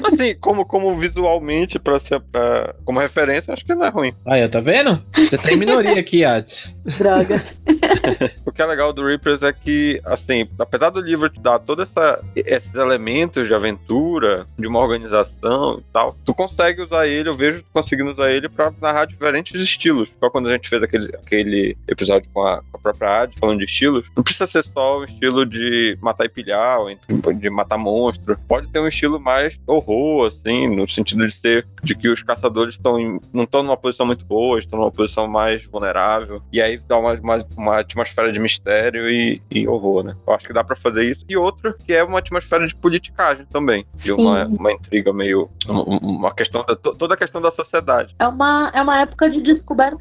[0.06, 4.14] Assim, como, como visualmente, pra ser, pra, como referência, acho que não é ruim.
[4.26, 5.02] Aí, tá vendo?
[5.28, 6.78] Você tá em minoria aqui, Ades.
[6.98, 7.44] Droga.
[8.46, 11.90] O que é legal do Reapers é que, assim, apesar do livro te dar todos
[12.36, 17.60] esses elementos de aventura, de uma organização e tal, tu consegue usar ele, eu vejo
[17.62, 20.11] tu conseguindo usar ele pra narrar diferentes estilos.
[20.18, 23.60] Igual quando a gente fez aquele, aquele episódio com a, com a própria Ad, falando
[23.60, 27.50] de estilos, não precisa ser só o estilo de matar e pilhar, ou então de
[27.50, 28.38] matar monstro.
[28.48, 32.76] Pode ter um estilo mais horror, assim, no sentido de ser de que os caçadores
[32.76, 36.42] estão não estão numa posição muito boa, estão numa posição mais vulnerável.
[36.52, 40.16] E aí dá uma, uma, uma atmosfera de mistério e, e horror, né?
[40.28, 41.26] Eu acho que dá pra fazer isso.
[41.28, 43.86] E outro, que é uma atmosfera de politicagem também.
[44.06, 45.50] E uma, uma intriga meio.
[45.68, 46.76] um- Uma questão da.
[46.76, 48.16] to- Toda a questão da sociedade.
[48.20, 50.01] É uma, é uma época de descobertas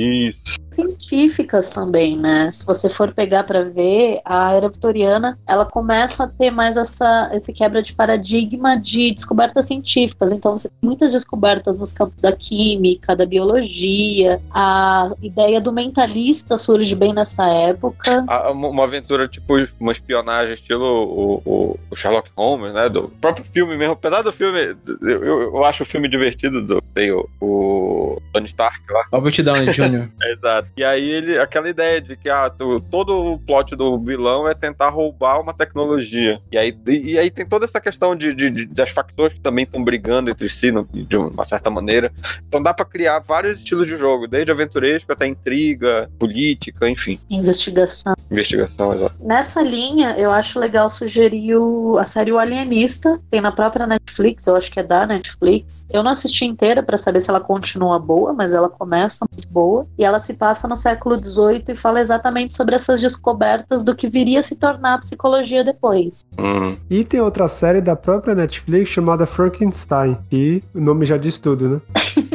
[0.00, 0.56] Isso.
[0.70, 2.50] científicas também, né?
[2.50, 7.30] Se você for pegar pra ver, a era vitoriana, ela começa a ter mais essa
[7.34, 10.32] esse quebra de paradigma de descobertas científicas.
[10.32, 16.56] Então você tem muitas descobertas nos campos da química, da biologia, a ideia do mentalista
[16.56, 18.24] surge bem nessa época.
[18.52, 22.88] Uma aventura tipo uma espionagem, estilo o, o- o Sherlock Holmes, né?
[22.88, 23.94] Do próprio filme mesmo.
[23.94, 26.62] Apesar do filme, eu, eu, eu acho o filme divertido.
[26.62, 29.04] Do, tem o, o Tony Stark lá.
[29.12, 29.87] Robert Downey Jr.
[30.22, 30.68] Exato.
[30.76, 34.54] E aí ele, aquela ideia de que ah, tu- todo o plot do vilão é
[34.54, 36.40] tentar roubar uma tecnologia.
[36.52, 39.40] E aí, e, e aí tem toda essa questão de, de- de- das facções que
[39.40, 42.12] também estão brigando entre si no- de uma certa maneira.
[42.46, 47.18] Então dá pra criar vários estilos de jogo, desde aventuresco até intriga, política, enfim.
[47.30, 48.14] Investigação.
[48.30, 49.14] Investigação, exato.
[49.20, 54.46] Nessa linha, eu acho legal sugerir o- a série O Alienista, tem na própria Netflix,
[54.46, 55.84] eu acho que é da Netflix.
[55.90, 59.67] Eu não assisti inteira pra saber se ela continua boa, mas ela começa muito boa.
[59.98, 64.08] E ela se passa no século XVIII e fala exatamente sobre essas descobertas do que
[64.08, 66.24] viria a se tornar a psicologia depois.
[66.38, 66.76] Hum.
[66.88, 71.68] E tem outra série da própria Netflix chamada Frankenstein, que o nome já diz tudo,
[71.68, 71.80] né?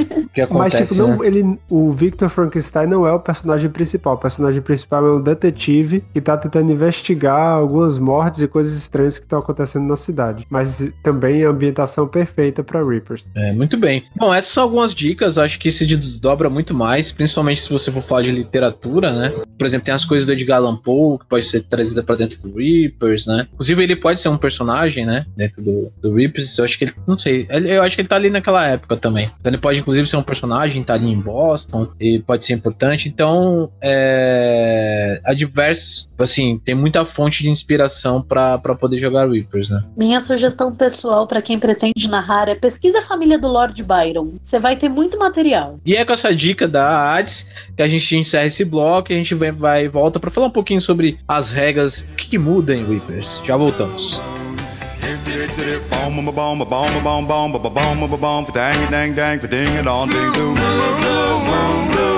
[0.33, 0.77] que acontece.
[0.79, 1.27] Mas, tipo, não, né?
[1.27, 4.15] ele, o Victor Frankenstein não é o personagem principal.
[4.15, 9.19] O personagem principal é um detetive que tá tentando investigar algumas mortes e coisas estranhas
[9.19, 10.45] que estão acontecendo na cidade.
[10.49, 13.25] Mas também a ambientação perfeita pra Reapers.
[13.35, 14.03] É, muito bem.
[14.15, 18.01] Bom, essas são algumas dicas, acho que se desdobra muito mais, principalmente se você for
[18.01, 19.33] falar de literatura, né?
[19.57, 22.41] Por exemplo, tem as coisas do Edgar Allan Poe, que pode ser trazida pra dentro
[22.41, 23.47] do Reapers, né?
[23.53, 25.25] Inclusive, ele pode ser um personagem, né?
[25.35, 28.15] Dentro do, do Reapers, eu acho que ele, não sei, eu acho que ele tá
[28.15, 29.29] ali naquela época também.
[29.39, 33.07] Então ele pode, inclusive, ser um personagem, tá ali em Boston, e pode ser importante.
[33.09, 35.21] Então, é...
[35.25, 39.83] Há diversos, assim, tem muita fonte de inspiração pra pra poder jogar Reapers, né?
[39.95, 44.33] Minha sugestão pessoal pra quem pretende narrar é pesquisa a família do Lord Byron.
[44.41, 45.79] Você vai ter muito material.
[45.85, 49.17] E é com essa dica da Hades que a gente encerra esse bloco e a
[49.17, 52.37] gente vai, vai e volta pra falar um pouquinho sobre as regras, o que, que
[52.37, 53.41] muda em Reapers.
[53.43, 54.21] Já voltamos.
[55.89, 60.53] Bomb, bomb, bomb, bomb, bomb, bomb, bomb, bomb, dang, dang, dang, ding, dong, ding, doo,
[60.53, 62.12] doo, doo, doo, doo.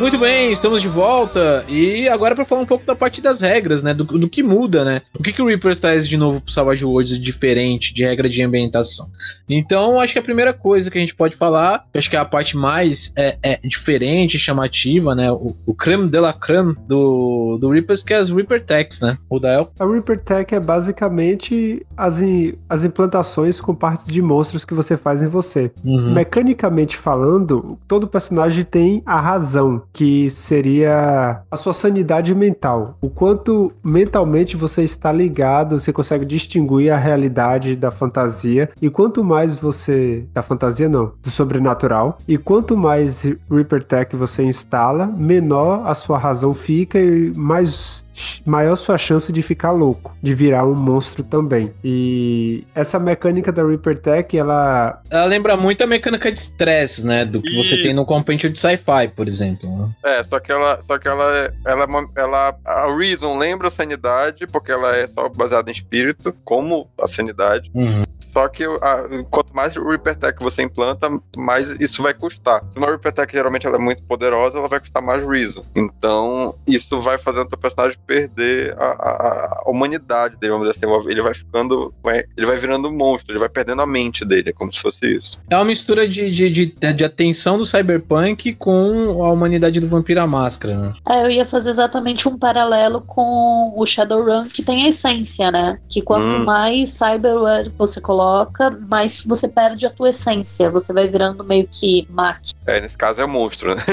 [0.00, 3.82] Muito bem, estamos de volta e agora para falar um pouco da parte das regras,
[3.82, 3.92] né?
[3.92, 5.02] Do, do que muda, né?
[5.18, 8.40] O que, que o Reapers traz de novo pro Savage Worlds diferente de regra de
[8.40, 9.08] ambientação.
[9.48, 12.18] Então, acho que a primeira coisa que a gente pode falar, que acho que é
[12.18, 15.32] a parte mais é, é diferente, chamativa, né?
[15.32, 19.18] O, o creme de la creme do, do Reapers, que é as Reaper Techs, né?
[19.28, 19.72] O Dael.
[19.80, 22.20] A Reaper Tech é basicamente as,
[22.68, 25.72] as implantações com partes de monstros que você faz em você.
[25.84, 26.12] Uhum.
[26.12, 32.96] Mecanicamente falando, todo personagem tem a razão, que seria a sua sanidade mental.
[33.00, 38.70] O quanto mentalmente você está ligado, você consegue distinguir a realidade da fantasia.
[38.80, 40.26] E quanto mais você.
[40.32, 42.18] Da fantasia, não, do sobrenatural.
[42.26, 48.04] E quanto mais Reaper Tech você instala, menor a sua razão fica e mais.
[48.44, 51.72] Maior sua chance de ficar louco, de virar um monstro também.
[51.84, 57.24] E essa mecânica da Reaper Tech, ela Ela lembra muito a mecânica de stress, né?
[57.24, 57.82] Do que você Isso.
[57.84, 59.68] tem no Compêndio de Sci-Fi, por exemplo.
[59.78, 59.88] né?
[60.04, 64.46] É, só que ela, só que ela, é- ela, ela, a Reason lembra a sanidade
[64.46, 67.70] porque ela é só baseada em espírito, como a sanidade.
[67.74, 68.02] Uhum.
[68.32, 72.62] Só que a- quanto mais Reaper Tech você implanta, mais isso vai custar.
[72.70, 75.62] Se uma Reaper Tech geralmente ela é muito poderosa, ela vai custar mais Reason.
[75.74, 80.84] Então, isso vai fazendo o teu personagem perder a, a- a humanidade dele, vamos dizer
[80.86, 81.10] assim.
[81.10, 81.92] Ele vai ficando.
[82.02, 84.80] vai- ele vai virando um monstro, ele vai perdendo a mente dele, é como se
[84.80, 85.38] fosse isso.
[85.50, 90.26] É uma mistura de, de, de, de atenção do cyberpunk com a humanidade do Vampira
[90.26, 90.92] Máscara, né?
[91.08, 95.78] É, eu ia fazer exatamente um paralelo com o Shadowrun, que tem a essência, né?
[95.88, 96.44] Que quanto Hum.
[96.44, 100.70] mais cyberware você coloca, mais você perde a tua essência.
[100.70, 102.58] Você vai virando meio que máquina.
[102.66, 103.84] É, nesse caso é um monstro, né?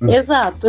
[0.18, 0.66] Exato.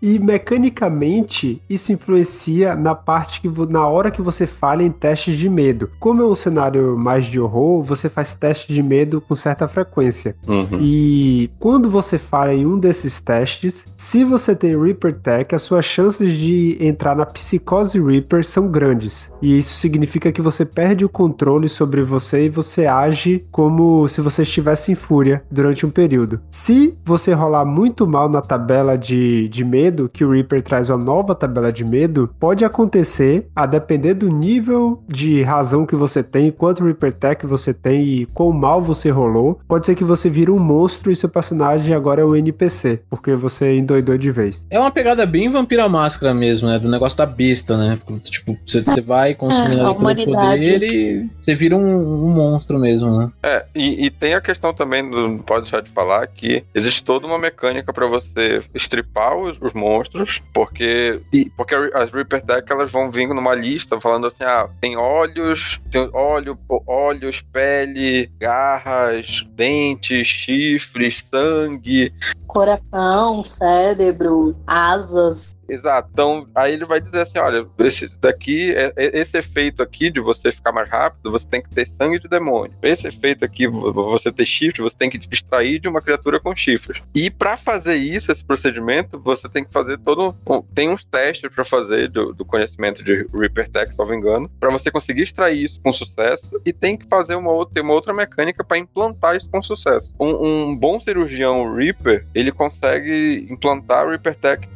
[0.00, 2.35] E mecanicamente, isso influencia
[2.76, 5.90] na parte que na hora que você falha em testes de medo.
[5.98, 10.36] Como é um cenário mais de horror, você faz testes de medo com certa frequência.
[10.46, 10.78] Uhum.
[10.80, 15.84] E quando você falha em um desses testes, se você tem Reaper Tech, as suas
[15.84, 19.32] chances de entrar na psicose Reaper são grandes.
[19.40, 24.20] E isso significa que você perde o controle sobre você e você age como se
[24.20, 26.40] você estivesse em fúria durante um período.
[26.50, 30.98] Se você rolar muito mal na tabela de, de medo, que o Reaper traz uma
[30.98, 36.50] nova tabela de medo, pode acontecer, a depender do nível de razão que você tem,
[36.50, 40.50] quanto Reaper Tech você tem e quão mal você rolou, pode ser que você vire
[40.50, 44.66] um monstro e seu personagem agora é um NPC, porque você endoidou de vez.
[44.70, 46.78] É uma pegada bem Vampira Máscara mesmo, né?
[46.78, 47.98] Do negócio da besta, né?
[48.24, 52.30] Tipo, você, você vai consumindo É, a ali pelo poder e você vira um, um
[52.30, 53.30] monstro mesmo, né?
[53.42, 57.04] É, e, e tem a questão também, do, não pode deixar de falar, que existe
[57.04, 62.44] toda uma mecânica pra você estripar os, os monstros, porque e, porque a- as Reaper
[62.44, 68.30] Deck elas vão vindo numa lista falando assim, ah, tem olhos, tem óleo, olhos, pele,
[68.38, 72.12] garras, dentes, chifres, sangue,
[72.46, 75.54] Coração, cérebro, asas.
[75.68, 76.08] Exato.
[76.12, 80.20] Então, aí ele vai dizer assim: olha, esse daqui, é- é- esse efeito aqui de
[80.20, 82.72] você ficar mais rápido, você tem que ter sangue de demônio.
[82.82, 86.56] Esse efeito aqui, vo- você ter chifre, você tem que extrair de uma criatura com
[86.56, 87.02] chifres.
[87.14, 90.34] E pra fazer isso, esse procedimento, você tem que fazer todo.
[90.74, 94.50] tem uns testes pra fazer do, do conhecimento de Reaper Tech, se não me engano,
[94.60, 96.60] pra você conseguir extrair isso com sucesso.
[96.64, 100.12] E tem que fazer uma outra, uma outra mecânica pra implantar isso com sucesso.
[100.20, 104.68] Um, um bom cirurgião Reaper, ele consegue implantar Reaper Tech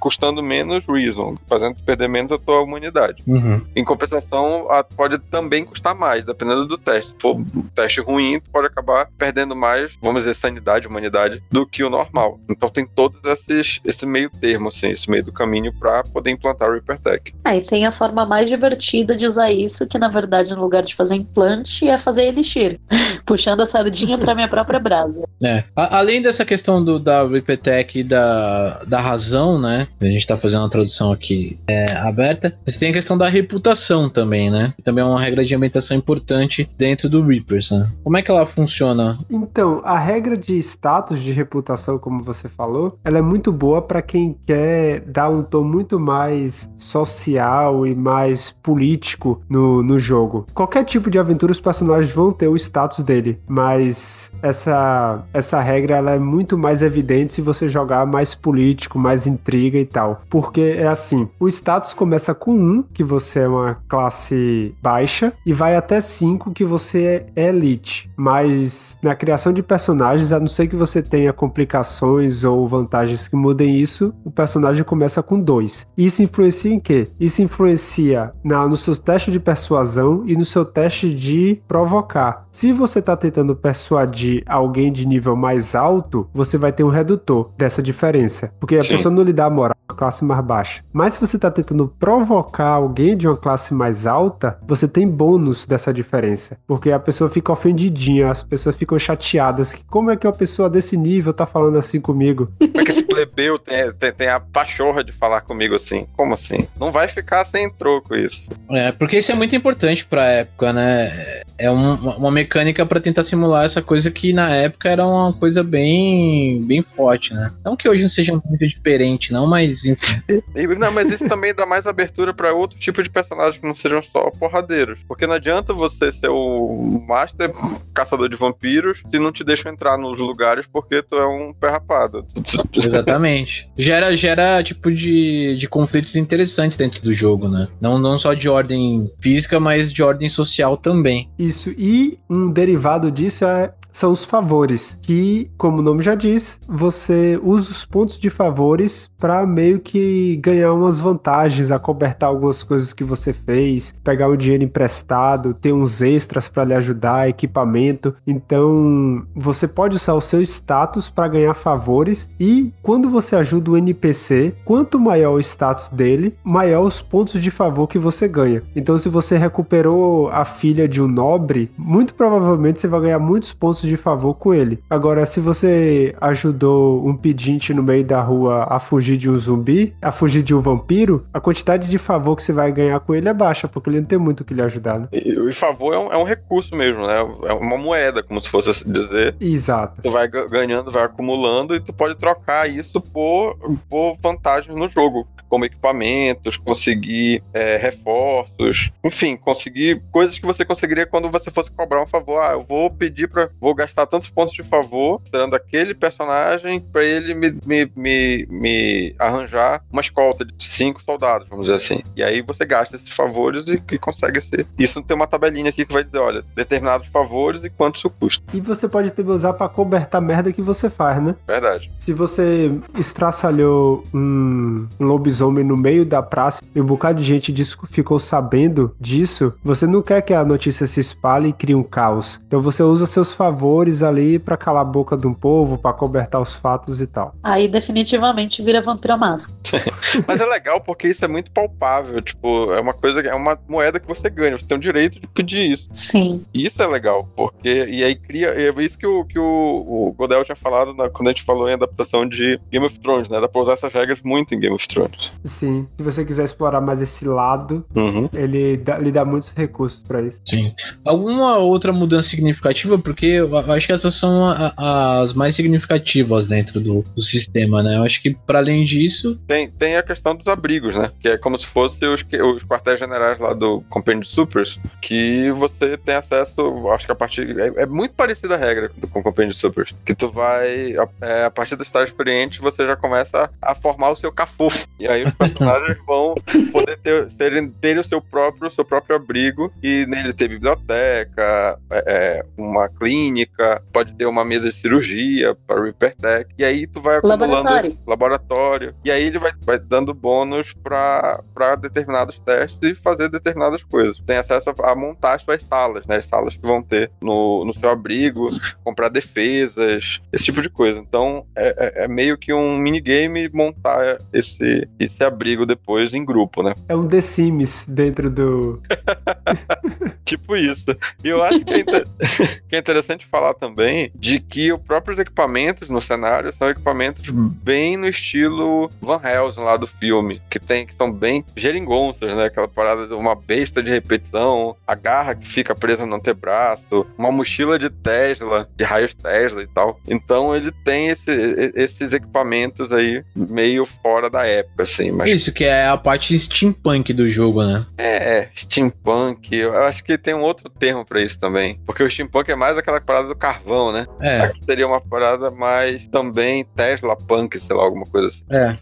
[0.00, 3.22] custando menos Reason, fazendo perder menos a tua humanidade.
[3.26, 3.60] Uhum.
[3.76, 7.10] Em compensação, a- pode também custar mais, dependendo do teste.
[7.12, 11.66] Se for um teste ruim, tu pode acabar perdendo mais, vamos dizer, sanidade, humanidade, do
[11.66, 12.38] que o normal.
[12.48, 16.61] Então tem todos esses, esse meio termo, assim, esse meio do caminho para poder implantar
[16.66, 17.34] o Reaper Tech.
[17.44, 20.94] Aí tem a forma mais divertida de usar isso, que na verdade, no lugar de
[20.94, 22.78] fazer implante, é fazer elixir.
[23.24, 25.22] Puxando a sardinha pra minha própria brasa.
[25.42, 25.64] É.
[25.76, 29.86] A- além dessa questão do, da Repeatech e da, da razão, né?
[30.00, 32.54] A gente tá fazendo uma tradução aqui é, aberta.
[32.64, 34.72] Você tem a questão da reputação também, né?
[34.76, 37.88] Que também é uma regra de ambientação importante dentro do Reapers, né?
[38.02, 39.18] Como é que ela funciona?
[39.30, 44.02] Então, a regra de status de reputação, como você falou, ela é muito boa para
[44.02, 50.46] quem quer dar um tom muito mais social e mais político no, no jogo.
[50.54, 55.96] Qualquer tipo de aventura, os personagens vão ter o status dele, mas essa, essa regra
[55.96, 60.22] ela é muito mais evidente se você jogar mais político, mais intriga e tal.
[60.28, 65.52] Porque é assim: o status começa com 1, que você é uma classe baixa, e
[65.52, 68.10] vai até 5, que você é elite.
[68.16, 73.36] Mas na criação de personagens, a não ser que você tenha complicações ou vantagens que
[73.36, 75.86] mudem isso, o personagem começa com 2.
[75.96, 77.08] Isso influencia em quê?
[77.18, 82.46] Isso influencia na, no seu teste de persuasão e no seu teste de provocar.
[82.50, 87.50] Se você está tentando persuadir alguém de nível mais alto, você vai ter um redutor
[87.56, 88.52] dessa diferença.
[88.60, 88.96] Porque a Sim.
[88.96, 90.84] pessoa não lhe dá moral classe mais baixa.
[90.92, 95.64] Mas se você está tentando provocar alguém de uma classe mais alta, você tem bônus
[95.64, 96.58] dessa diferença.
[96.66, 99.72] Porque a pessoa fica ofendidinha, as pessoas ficam chateadas.
[99.72, 102.50] Que como é que uma pessoa desse nível tá falando assim comigo?
[102.58, 106.06] Como é que esse plebeu tem, tem, tem a pachorra de falar comigo assim?
[106.16, 106.66] Como assim?
[106.78, 108.42] Não vai ficar sem troco isso.
[108.70, 111.42] É, porque isso é muito importante pra época, né?
[111.58, 115.62] É um- uma mecânica pra tentar simular essa coisa que na época era uma coisa
[115.62, 117.52] bem, bem forte, né?
[117.64, 120.20] Não que hoje não seja muito diferente, não, mas enfim.
[120.56, 123.74] E, não, mas isso também dá mais abertura pra outro tipo de personagens que não
[123.74, 124.98] sejam só porradeiros.
[125.06, 127.50] Porque não adianta você ser o master
[127.94, 131.70] caçador de vampiros se não te deixam entrar nos lugares porque tu é um pé
[131.70, 132.26] rapado.
[132.74, 133.68] Exatamente.
[133.76, 137.68] Gera, gera tipo de, de conflitos interessantes dentro do jogo, né?
[137.80, 141.28] Não, não só de ordem física, mas de ordem social também.
[141.38, 146.58] Isso, e um derivado disso é, são os favores, que, como o nome já diz,
[146.66, 152.92] você usa os pontos de favores para meio que ganhar umas vantagens, acobertar algumas coisas
[152.92, 158.14] que você fez, pegar o dinheiro emprestado, ter uns extras para lhe ajudar, equipamento.
[158.26, 163.76] Então, você pode usar o seu status para ganhar favores e quando você ajuda o
[163.76, 168.62] NPC, quanto maior o status dele, maior os pontos de favor que você ganha.
[168.74, 173.52] Então, se você recuperou a filha de um nobre, muito provavelmente você vai ganhar muitos
[173.52, 174.82] pontos de favor com ele.
[174.88, 179.94] Agora, se você ajudou um pedinte no meio da rua a fugir de um zumbi,
[180.00, 183.28] a fugir de um vampiro, a quantidade de favor que você vai ganhar com ele
[183.28, 185.08] é baixa, porque ele não tem muito o que lhe ajudar, né?
[185.12, 187.18] E o favor é um, é um recurso mesmo, né?
[187.44, 189.34] É uma moeda, como se fosse assim dizer.
[189.40, 190.02] Exato.
[190.02, 193.56] Tu vai ga- ganhando, vai acumulando e tu pode trocar isso por,
[193.88, 201.06] por vantagens no jogo, como equipamentos, conseguir é, reforços, enfim, conseguir coisas que você conseguiria
[201.06, 202.40] quando você fosse cobrar um favor.
[202.42, 207.04] Ah, eu vou pedir para, vou gastar tantos pontos de favor, serando aquele personagem para
[207.04, 212.02] ele me, me, me, me arranjar uma escolta de cinco soldados, vamos dizer assim.
[212.16, 214.66] E aí você gasta esses favores e, e consegue ser.
[214.78, 218.44] Isso tem uma tabelinha aqui que vai dizer, olha, determinados favores e quanto isso custa.
[218.54, 221.36] E você pode também usar para cobertar a merda que você faz, né?
[221.46, 221.90] Verdade.
[221.98, 227.52] Se você estraçalhou um, lobisomem no meio da praça e um bocado de gente
[227.90, 232.40] ficou sabendo disso, você não quer que a notícia se espalhe e crie um caos.
[232.46, 233.61] Então você usa seus favores
[234.02, 237.34] ali pra calar a boca de um povo, pra cobertar os fatos e tal.
[237.42, 239.56] Aí definitivamente vira vampiro máscara.
[240.26, 242.20] Mas é legal porque isso é muito palpável.
[242.22, 244.58] Tipo, é uma coisa, é uma moeda que você ganha.
[244.58, 245.88] Você tem o direito de pedir isso.
[245.92, 246.44] Sim.
[246.52, 247.68] Isso é legal, porque.
[247.86, 248.48] E aí cria.
[248.48, 251.68] É isso que o, que o, o Godel tinha falado na- quando a gente falou
[251.68, 253.40] em adaptação de Game of Thrones, né?
[253.40, 255.32] Dá pra usar essas regras muito em Game of Thrones.
[255.44, 258.28] Sim, se você quiser explorar mais esse lado, Uhum.
[258.32, 260.40] ele dá, lhe dá muitos recursos pra isso.
[260.48, 260.72] Sim.
[261.04, 262.98] Alguma outra mudança significativa?
[262.98, 267.82] Porque eu acho que essas são a- a- as mais significativas dentro do, do sistema,
[267.82, 267.96] né?
[267.96, 271.10] Eu acho que, para além disso, Tem, tem a questão dos abrigos, né?
[271.20, 275.50] Que é como se fosse os, os quartéis generais lá do Compêndio de Supers, que
[275.52, 277.58] você tem acesso, acho que a partir.
[277.58, 279.94] É, é muito parecida a regra do, com o Compêndio de Supers.
[280.04, 284.10] Que tu vai, a, é, a partir do estágio experiente, você já começa a, formar
[284.10, 284.86] o seu cafufo.
[284.98, 286.34] E aí os personagens vão
[286.72, 292.04] poder ter, terem, terem o seu próprio, seu próprio abrigo, e nele ter biblioteca, é,
[292.06, 296.86] é, uma clínica clínica, pode ter uma mesa de cirurgia para Reaper Tech, e aí
[296.86, 297.86] tu vai acumulando Laboratório.
[297.88, 301.42] esse laboratório, e aí ele vai, vai dando bônus para
[301.80, 304.18] determinados testes e fazer determinadas coisas.
[304.26, 306.16] Tem acesso a, a montar as suas salas, né?
[306.16, 308.50] As salas que vão ter no, no seu abrigo,
[308.84, 310.98] comprar defesas, esse tipo de coisa.
[310.98, 316.62] Então é, é- é meio que um minigame montar esse, esse abrigo depois em grupo,
[316.62, 316.74] né?
[316.88, 318.80] É um The Sims dentro do.
[320.24, 320.84] Tipo isso.
[321.22, 322.06] E eu acho que é, inter-
[322.68, 327.96] que é interessante falar também de que os próprios equipamentos no cenário são equipamentos bem
[327.96, 332.44] no estilo Van Helsing lá do filme, que tem que são bem geringonças, né?
[332.44, 337.32] Aquela parada de uma besta de repetição, a garra que fica presa no antebraço, uma
[337.32, 339.98] mochila de Tesla, de raios Tesla e tal.
[340.06, 345.64] Então ele tem esse- esses equipamentos aí meio fora da época, assim, mas Isso que
[345.64, 347.86] é a parte steampunk do jogo, né?
[347.96, 349.54] é, steampunk.
[349.54, 351.78] Eu acho que tem um outro termo pra isso também.
[351.86, 354.06] Porque o steampunk é mais aquela parada do carvão, né?
[354.20, 358.42] É, Aqui seria uma parada mais também Tesla punk, sei lá, alguma coisa assim.
[358.50, 358.78] é.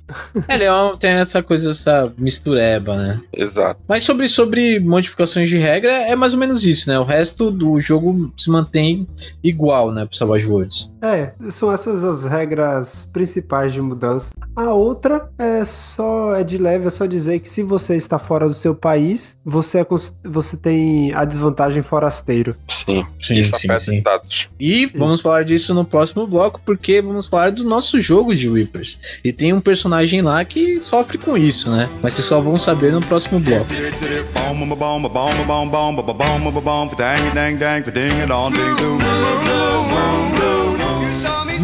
[0.49, 3.21] Ele é tem essa coisa, essa mistureba, né?
[3.33, 3.81] Exato.
[3.89, 6.99] Mas sobre, sobre modificações de regra, é mais ou menos isso, né?
[6.99, 9.07] O resto do jogo se mantém
[9.43, 10.95] igual, né, pro Savage Worlds.
[11.03, 14.31] É, são essas as regras principais de mudança.
[14.55, 18.47] A outra é só é de leve, é só dizer que se você está fora
[18.47, 19.87] do seu país, você, é
[20.25, 22.57] você tem a desvantagem forasteiro.
[22.69, 23.05] Sim.
[23.21, 24.03] Sim, isso sim, sim.
[24.59, 29.01] E vamos falar disso no próximo bloco, porque vamos falar do nosso jogo de Reapers.
[29.25, 31.89] E tem um personagem lá que sofre com isso, né?
[32.03, 33.67] Mas vocês só vão saber no próximo bloco.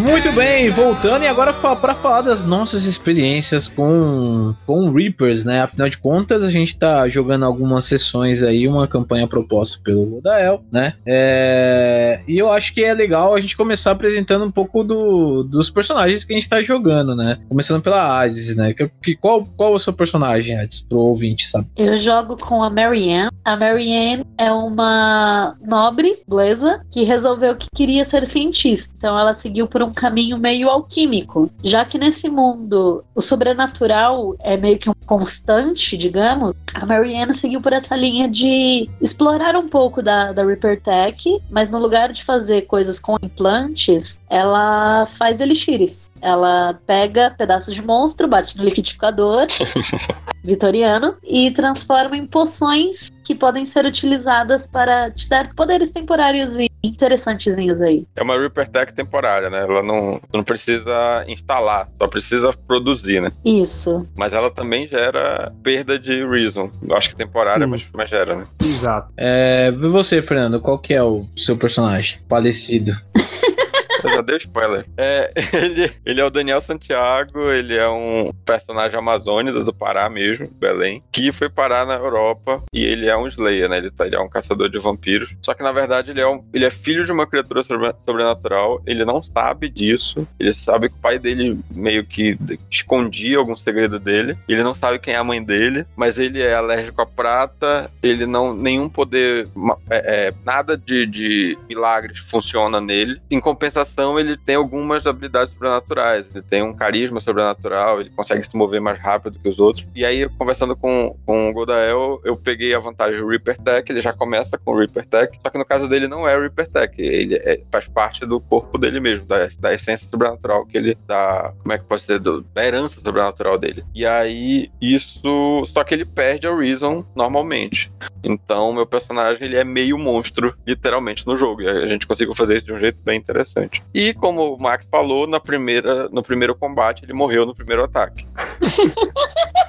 [0.06, 5.62] Muito bem, voltando e agora para falar das nossas experiências com, com Reapers, né?
[5.62, 10.62] Afinal de contas, a gente tá jogando algumas sessões aí, uma campanha proposta pelo Godael,
[10.70, 10.94] né?
[11.04, 15.70] É, E eu acho que é legal a gente começar apresentando um pouco do, dos
[15.70, 17.38] personagens que a gente tá jogando, né?
[17.48, 18.72] Começando pela Hades, né?
[18.74, 21.66] Que, que- qual, qual é o seu personagem, Hades, pro ouvinte, sabe?
[21.76, 23.30] Eu jogo com a Marianne.
[23.44, 28.94] A Marianne é uma nobre inglesa que resolveu que queria ser cientista.
[28.96, 31.50] Então ela seguiu por um caminho meio alquímico.
[31.64, 37.60] Já que nesse mundo o sobrenatural é meio que um constante, digamos, a Marianne seguiu
[37.60, 42.22] por essa linha de explorar um pouco da, da Reaper Tech, mas no lugar de
[42.22, 46.10] fazer coisas com implantes, ela faz elixires.
[46.20, 49.46] Ela pega pedaços de monstro, bate no liquidificador
[50.44, 56.70] vitoriano e transforma em poções que podem ser utilizadas para te dar poderes temporários e
[56.86, 58.06] interessantezinhos aí.
[58.16, 59.62] É uma Reaper Tech temporária, né?
[59.62, 63.30] Ela não, não precisa instalar, só precisa produzir, né?
[63.44, 64.06] Isso.
[64.16, 66.68] Mas ela também gera perda de Reason.
[66.82, 68.44] Eu acho que temporária, mas, mas gera, né?
[68.62, 69.12] Exato.
[69.16, 72.92] É, e você, Fernando, qual que é o seu personagem falecido?
[74.14, 74.86] Já dei spoiler.
[74.96, 80.48] É, ele, ele é o Daniel Santiago, ele é um personagem amazônida do Pará mesmo,
[80.52, 83.78] Belém, que foi parar na Europa e ele é um Slayer, né?
[83.78, 85.34] Ele, tá- ele é um caçador de vampiros.
[85.42, 88.82] Só que na verdade ele é, um, ele é filho de uma criatura sobre- sobrenatural,
[88.86, 92.36] ele não sabe disso, ele sabe que o pai dele meio que
[92.70, 96.54] escondia algum segredo dele, ele não sabe quem é a mãe dele, mas ele é
[96.54, 98.54] alérgico à prata, ele não.
[98.54, 99.48] nenhum poder.
[99.90, 103.20] é, é, nada de, de milagres funciona nele.
[103.30, 106.26] Em compensação, ele tem algumas habilidades sobrenaturais.
[106.34, 109.86] Ele tem um carisma sobrenatural, ele consegue se mover mais rápido que os outros.
[109.94, 114.00] E aí, conversando com, com o Godael, eu peguei a vantagem do Reaper Tech, ele
[114.00, 116.68] já começa com o Reaper Tech, só que no caso dele não é o Reaper
[116.68, 120.96] Tech, ele é- faz parte do corpo dele mesmo, da, da essência sobrenatural que ele
[121.06, 121.52] dá.
[121.62, 122.18] Como é que pode ser?
[122.20, 123.84] Do- da herança sobrenatural dele.
[123.94, 125.64] E aí, isso.
[125.66, 127.90] Só que ele perde a Reason normalmente.
[128.24, 131.62] Então, meu personagem ele é meio monstro, literalmente, no jogo.
[131.62, 133.82] E a gente conseguiu fazer isso de um jeito bem interessante.
[133.94, 138.26] E como o Max falou, na primeira, no primeiro combate, ele morreu no primeiro ataque.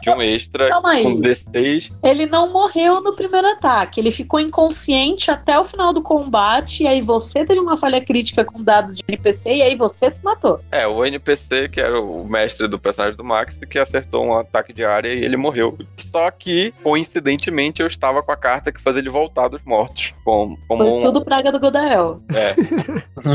[0.01, 1.03] de um extra Calma aí.
[1.03, 1.91] com D6.
[2.03, 6.87] Ele não morreu no primeiro ataque, ele ficou inconsciente até o final do combate, e
[6.87, 10.59] aí você teve uma falha crítica com dados de NPC, e aí você se matou.
[10.71, 14.71] É, o NPC, que era o mestre do personagem do Max, que acertou um ataque
[14.73, 15.77] de área e ele morreu.
[15.97, 20.13] Só que, coincidentemente, eu estava com a carta que fazia ele voltar dos mortos.
[20.23, 22.21] Como, como Foi um- tudo praga do Godael.
[22.33, 22.55] É.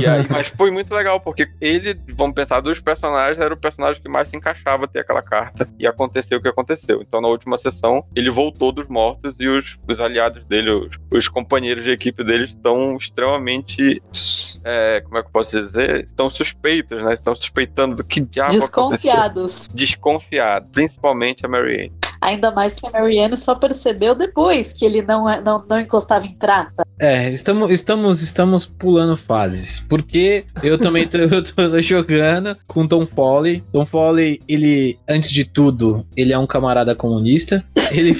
[0.01, 4.01] E aí, mas foi muito legal, porque ele, vamos pensar, dos personagens, era o personagem
[4.01, 5.69] que mais se encaixava ter aquela carta.
[5.77, 7.03] E aconteceu o que aconteceu.
[7.03, 11.27] Então, na última sessão, ele voltou dos mortos e os, os aliados dele, os, os
[11.27, 14.01] companheiros de equipe dele, estão extremamente.
[14.63, 16.05] é, como é que eu posso dizer?
[16.05, 17.13] Estão suspeitos, né?
[17.13, 19.11] Estão suspeitando do que diabo aconteceu.
[19.11, 19.69] Desconfiados.
[19.75, 20.69] Desconfiado.
[20.71, 22.02] Principalmente a Mary Ann.
[22.23, 26.25] Ainda mais que a Marianne só percebeu depois que ele não, é- não, não encostava
[26.25, 26.87] em prata.
[26.99, 29.81] É, estamos, estamos, estamos pulando fases.
[29.89, 33.65] Porque eu também tô, eu tô jogando com Tom Foley.
[33.73, 37.65] Tom Foley, ele, antes de tudo, ele é um camarada comunista.
[37.91, 38.15] Ele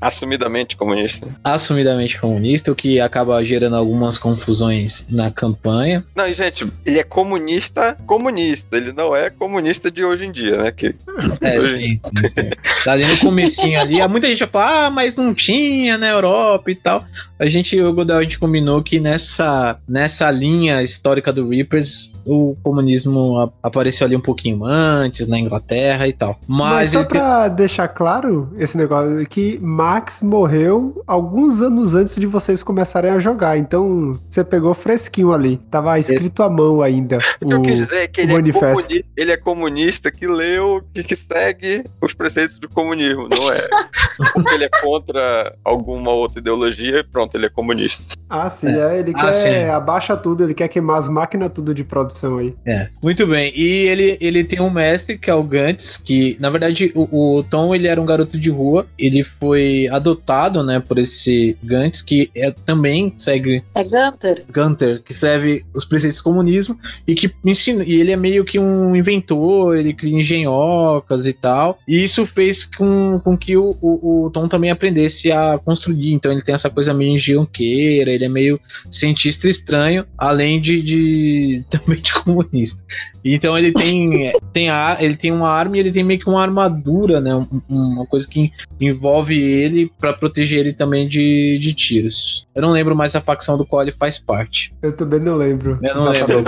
[0.00, 1.26] Assumidamente comunista.
[1.44, 6.04] assumidamente comunista, o que acaba gerando algumas confusões na campanha.
[6.14, 8.76] Não, e gente, ele é comunista, comunista.
[8.76, 10.72] Ele não é comunista de hoje em dia, né?
[10.72, 10.94] Que
[11.40, 12.50] É, sim, sim, sim.
[12.84, 14.06] Tá ali no comecinho ali.
[14.08, 17.04] Muita gente vai falar, ah, mas não tinha na Europa e tal.
[17.38, 22.56] A gente, o Godel, a gente combinou que nessa, nessa linha histórica do Reapers, o
[22.62, 26.38] comunismo apareceu ali um pouquinho antes, na Inglaterra e tal.
[26.46, 29.58] Mas, Mas, só tem- pra deixar claro esse negócio que
[29.88, 33.56] Max morreu alguns anos antes de vocês começarem a jogar.
[33.56, 35.56] Então você pegou fresquinho ali.
[35.70, 37.16] Tava escrito à mão ainda.
[37.40, 38.82] O que eu quis dizer é que ele é, manifesto.
[38.84, 43.66] comuni- ele é comunista que leu, que, que segue os preceitos do comunismo, não é?
[44.34, 48.02] Porque ele é contra alguma outra ideologia e pronto, ele é comunista.
[48.28, 48.98] Ah, sim, é.
[48.98, 49.64] Ele Ah, quer sim.
[49.70, 52.54] abaixa tudo, ele quer queimar as máquinas tudo de produção aí.
[52.66, 53.52] É, muito bem.
[53.56, 57.42] E ele, ele tem um mestre, que é o Gantz, que, na verdade, o, o
[57.44, 58.86] Tom, ele era um garoto de rua.
[58.98, 64.44] Ele foi adotado, né, por esse Gantz, que é, também segue É Gunter?
[64.52, 68.58] Gunter, que serve os preceitos do comunismo e que ensina, e ele é meio que
[68.58, 71.78] um inventor, ele cria engenhocas e tal.
[71.86, 76.12] E isso fez com, com que o, o, o Tom também aprendesse a construir.
[76.12, 78.58] Então ele tem essa coisa meio engenhoqueira, ele é meio
[78.90, 82.82] cientista estranho, além de, de também de comunista.
[83.24, 86.42] Então ele tem, tem a, ele tem uma arma e ele tem meio que uma
[86.42, 87.34] armadura, né?
[87.34, 88.50] um- uma coisa que
[88.80, 89.67] envolve ele
[89.98, 92.46] pra proteger ele também de, de tiros.
[92.54, 94.74] Eu não lembro mais a facção do qual ele faz parte.
[94.82, 95.78] Eu também não lembro.
[95.82, 96.44] Eu não lembro.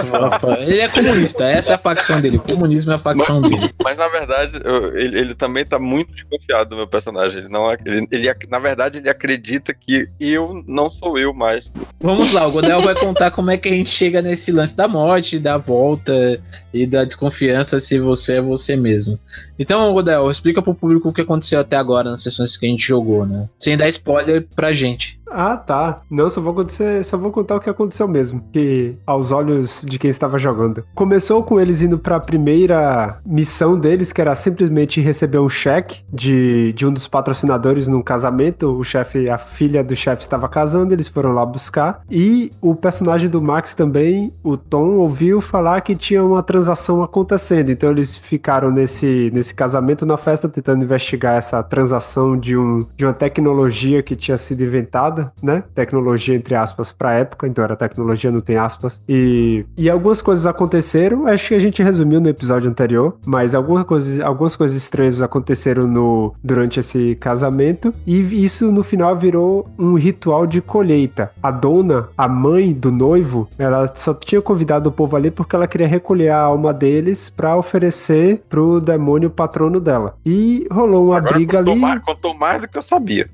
[0.61, 2.37] Ele é comunista, essa é a facção dele.
[2.39, 3.71] O comunismo é a facção dele.
[3.83, 7.39] Mas na verdade, eu- ele, ele também tá muito desconfiado do meu personagem.
[7.41, 11.71] Ele não, ele, ele na verdade, ele acredita que eu não sou eu mais.
[12.01, 14.89] Vamos lá, o Godel vai contar como é que a gente chega nesse lance da
[14.89, 16.41] morte, da volta
[16.73, 19.19] e da desconfiança se você é você mesmo.
[19.59, 22.87] Então, Godel, explica pro público o que aconteceu até agora nas sessões que a gente
[22.87, 23.49] jogou, né?
[23.59, 25.20] Sem dar spoiler pra gente.
[25.31, 25.99] Ah, tá.
[26.11, 28.43] Não, só vou, acontecer, só vou contar o que aconteceu mesmo.
[28.53, 30.85] Que aos olhos de quem estava jogando.
[30.95, 36.73] Começou com eles indo pra primeira missão deles, que era simplesmente receber um cheque de,
[36.73, 38.77] de um dos patrocinadores num casamento.
[38.77, 42.03] O chefe, a filha do chefe estava casando, eles foram lá buscar.
[42.11, 47.71] E o personagem do Max também, o Tom, ouviu falar que tinha uma transação acontecendo.
[47.71, 53.05] Então eles ficaram nesse, nesse casamento na festa tentando investigar essa transação de, um, de
[53.05, 55.65] uma tecnologia que tinha sido inventada, né?
[55.75, 59.01] Tecnologia entre aspas pra época, então era tecnologia, não tem aspas.
[59.09, 63.85] E, e algumas coisas aconteceram, acho que a gente resumiu no episódio anterior, mas algumas
[63.85, 69.95] coisas, algumas coisas estranhas aconteceram no, durante esse casamento e isso no final virou um
[69.95, 71.31] ritual de colheita.
[71.43, 75.67] A dona, a mãe do noivo, ela só tinha convidado o povo ali porque ela
[75.67, 80.15] queria recolher a alma deles pra oferecer pro demônio patrono dela.
[80.25, 81.81] E rolou uma Agora briga contou ali.
[81.81, 83.29] mais, contou mais do que eu sabia.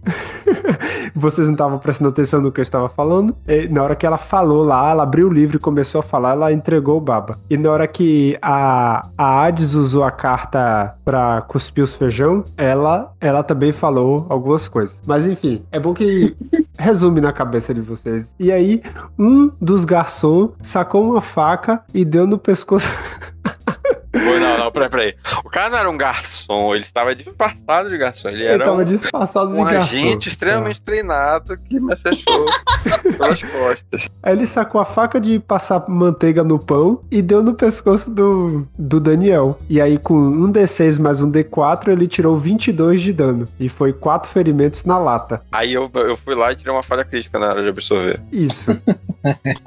[1.15, 3.37] Vocês não estavam prestando atenção no que eu estava falando.
[3.47, 6.33] E na hora que ela falou lá, ela abriu o livro e começou a falar,
[6.33, 7.39] ela entregou o baba.
[7.49, 13.13] E na hora que a, a Hades usou a carta pra cuspir os feijão, ela,
[13.21, 15.03] ela também falou algumas coisas.
[15.07, 16.37] Mas enfim, é bom que
[16.79, 18.35] resume na cabeça de vocês.
[18.39, 18.83] E aí,
[19.19, 22.89] um dos garçons sacou uma faca e deu no pescoço.
[24.19, 25.15] Foi, não, não, peraí, peraí.
[25.45, 28.29] O cara não era um garçom, ele estava disfarçado de garçom.
[28.29, 29.81] Ele Ele era tava um, disfarçado de um garçom.
[29.81, 32.47] agente extremamente treinado que me acertou
[33.19, 34.09] pelas costas.
[34.23, 38.67] Aí ele sacou a faca de passar manteiga no pão e deu no pescoço do,
[38.79, 39.59] do Daniel.
[39.69, 43.49] E aí, com um D6 mais um D4, ele tirou 22 de dano.
[43.59, 45.43] E foi quatro ferimentos na lata.
[45.53, 48.21] Aí eu, eu fui lá e tirei uma falha crítica na hora de absorver.
[48.33, 48.77] Isso.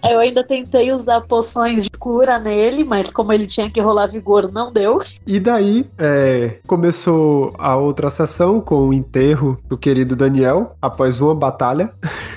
[0.10, 4.52] Eu ainda tentei usar poções de cura nele, mas como ele tinha que rolar vigor,
[4.52, 5.02] não deu.
[5.26, 11.36] E daí, é, começou a outra sessão com o enterro do querido Daniel, após uma
[11.36, 11.94] batalha.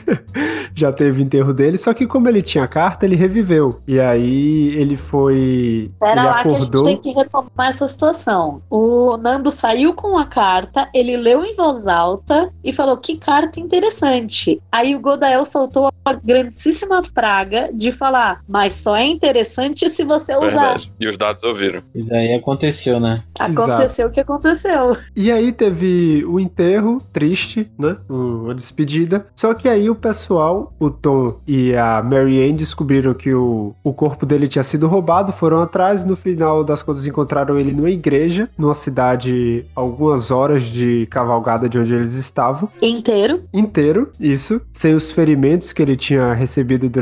[0.74, 3.80] Já teve enterro dele, só que como ele tinha carta, ele reviveu.
[3.86, 5.90] E aí ele foi.
[6.00, 6.82] Pera ele lá acordou.
[6.82, 8.62] que a gente tem que retomar essa situação.
[8.70, 13.60] O Nando saiu com a carta, ele leu em voz alta e falou: que carta
[13.60, 14.62] interessante.
[14.72, 20.34] Aí o Godael soltou a grandíssima praga de falar: mas só é interessante se você
[20.34, 20.46] usar.
[20.46, 20.92] Verdade.
[20.98, 21.82] E os dados ouviram.
[21.94, 23.22] E daí aconteceu, né?
[23.38, 24.96] Aconteceu o que aconteceu.
[25.14, 27.96] E aí teve o enterro, triste, né?
[28.08, 29.26] Uma despedida.
[29.34, 33.92] Só que aí o pessoal o Tom e a Mary Ann descobriram que o, o
[33.92, 38.48] corpo dele tinha sido roubado, foram atrás, no final das contas encontraram ele numa igreja,
[38.56, 42.68] numa cidade algumas horas de cavalgada de onde eles estavam.
[42.80, 43.42] Inteiro.
[43.52, 47.01] Inteiro, isso, sem os ferimentos que ele tinha recebido durante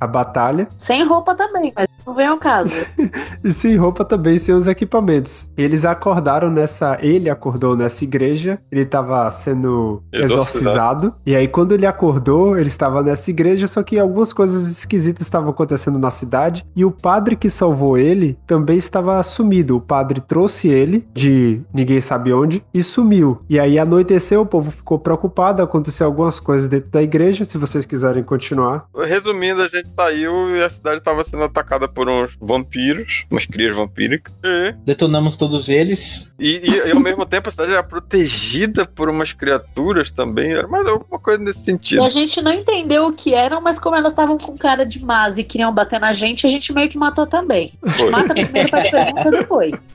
[0.00, 0.68] a batalha.
[0.78, 2.78] Sem roupa também, mas isso não vem ao caso.
[3.44, 5.50] e sem roupa também, sem os equipamentos.
[5.56, 6.98] Eles acordaram nessa.
[7.00, 11.14] Ele acordou nessa igreja, ele estava sendo exorcizado.
[11.24, 15.50] E aí, quando ele acordou, ele estava nessa igreja, só que algumas coisas esquisitas estavam
[15.50, 16.64] acontecendo na cidade.
[16.74, 19.76] E o padre que salvou ele também estava sumido.
[19.76, 23.40] O padre trouxe ele de ninguém sabe onde e sumiu.
[23.48, 27.44] E aí anoiteceu, o povo ficou preocupado, aconteceu algumas coisas dentro da igreja.
[27.44, 28.86] Se vocês quiserem continuar.
[29.10, 33.74] Resumindo, a gente saiu e a cidade estava sendo atacada por uns vampiros, umas crias
[33.74, 34.32] vampíricas.
[34.44, 36.30] E, Detonamos todos eles.
[36.38, 40.52] e, e- e, ao mesmo tempo a cidade era protegida por umas criaturas também.
[40.52, 42.04] Era mais alguma coisa nesse E sentido.
[42.04, 45.38] a gente não entendeu o que eram, mas como elas estavam com cara de más
[45.38, 47.72] e queriam bater na gente, a gente meio que matou também.
[47.82, 48.10] A gente Foi.
[48.10, 49.74] mata primeiro faz pergunta depois.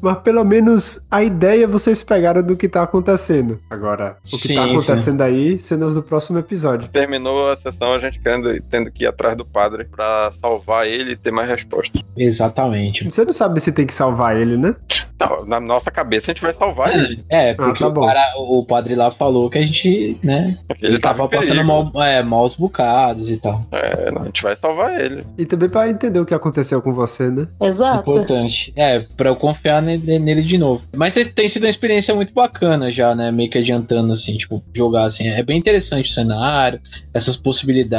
[0.00, 3.58] Mas pelo menos a ideia vocês pegaram do que tá acontecendo.
[3.68, 4.70] Agora, o que Sim, tá sim.
[4.70, 6.88] acontecendo aí, cenas do próximo episódio.
[6.88, 8.39] Terminou a sessão a gente querendo,
[8.70, 12.02] tendo que ir atrás do padre pra salvar ele e ter mais respostas.
[12.16, 13.04] Exatamente.
[13.04, 14.74] Você não sabe se tem que salvar ele, né?
[15.18, 17.24] Não, na nossa cabeça a gente vai salvar ele.
[17.28, 20.56] É, porque tá o, cara- o padre lá falou que a gente, né?
[20.80, 23.60] Ele, tava, em passando mal, é, maus bocados e tal.
[23.72, 25.24] É, não, a gente vai salvar ele.
[25.36, 27.46] E também pra entender o que aconteceu com você, né?
[27.60, 28.10] Exato.
[28.10, 28.72] Importante.
[28.76, 30.82] É, pra eu confiar ne- nele de novo.
[30.96, 33.30] Mas tem, tem sido uma experiência muito bacana já, né?
[33.30, 35.28] Meio que adiantando, assim, tipo, jogar assim.
[35.28, 36.80] É bem interessante o cenário,
[37.12, 37.90] essas possibilidades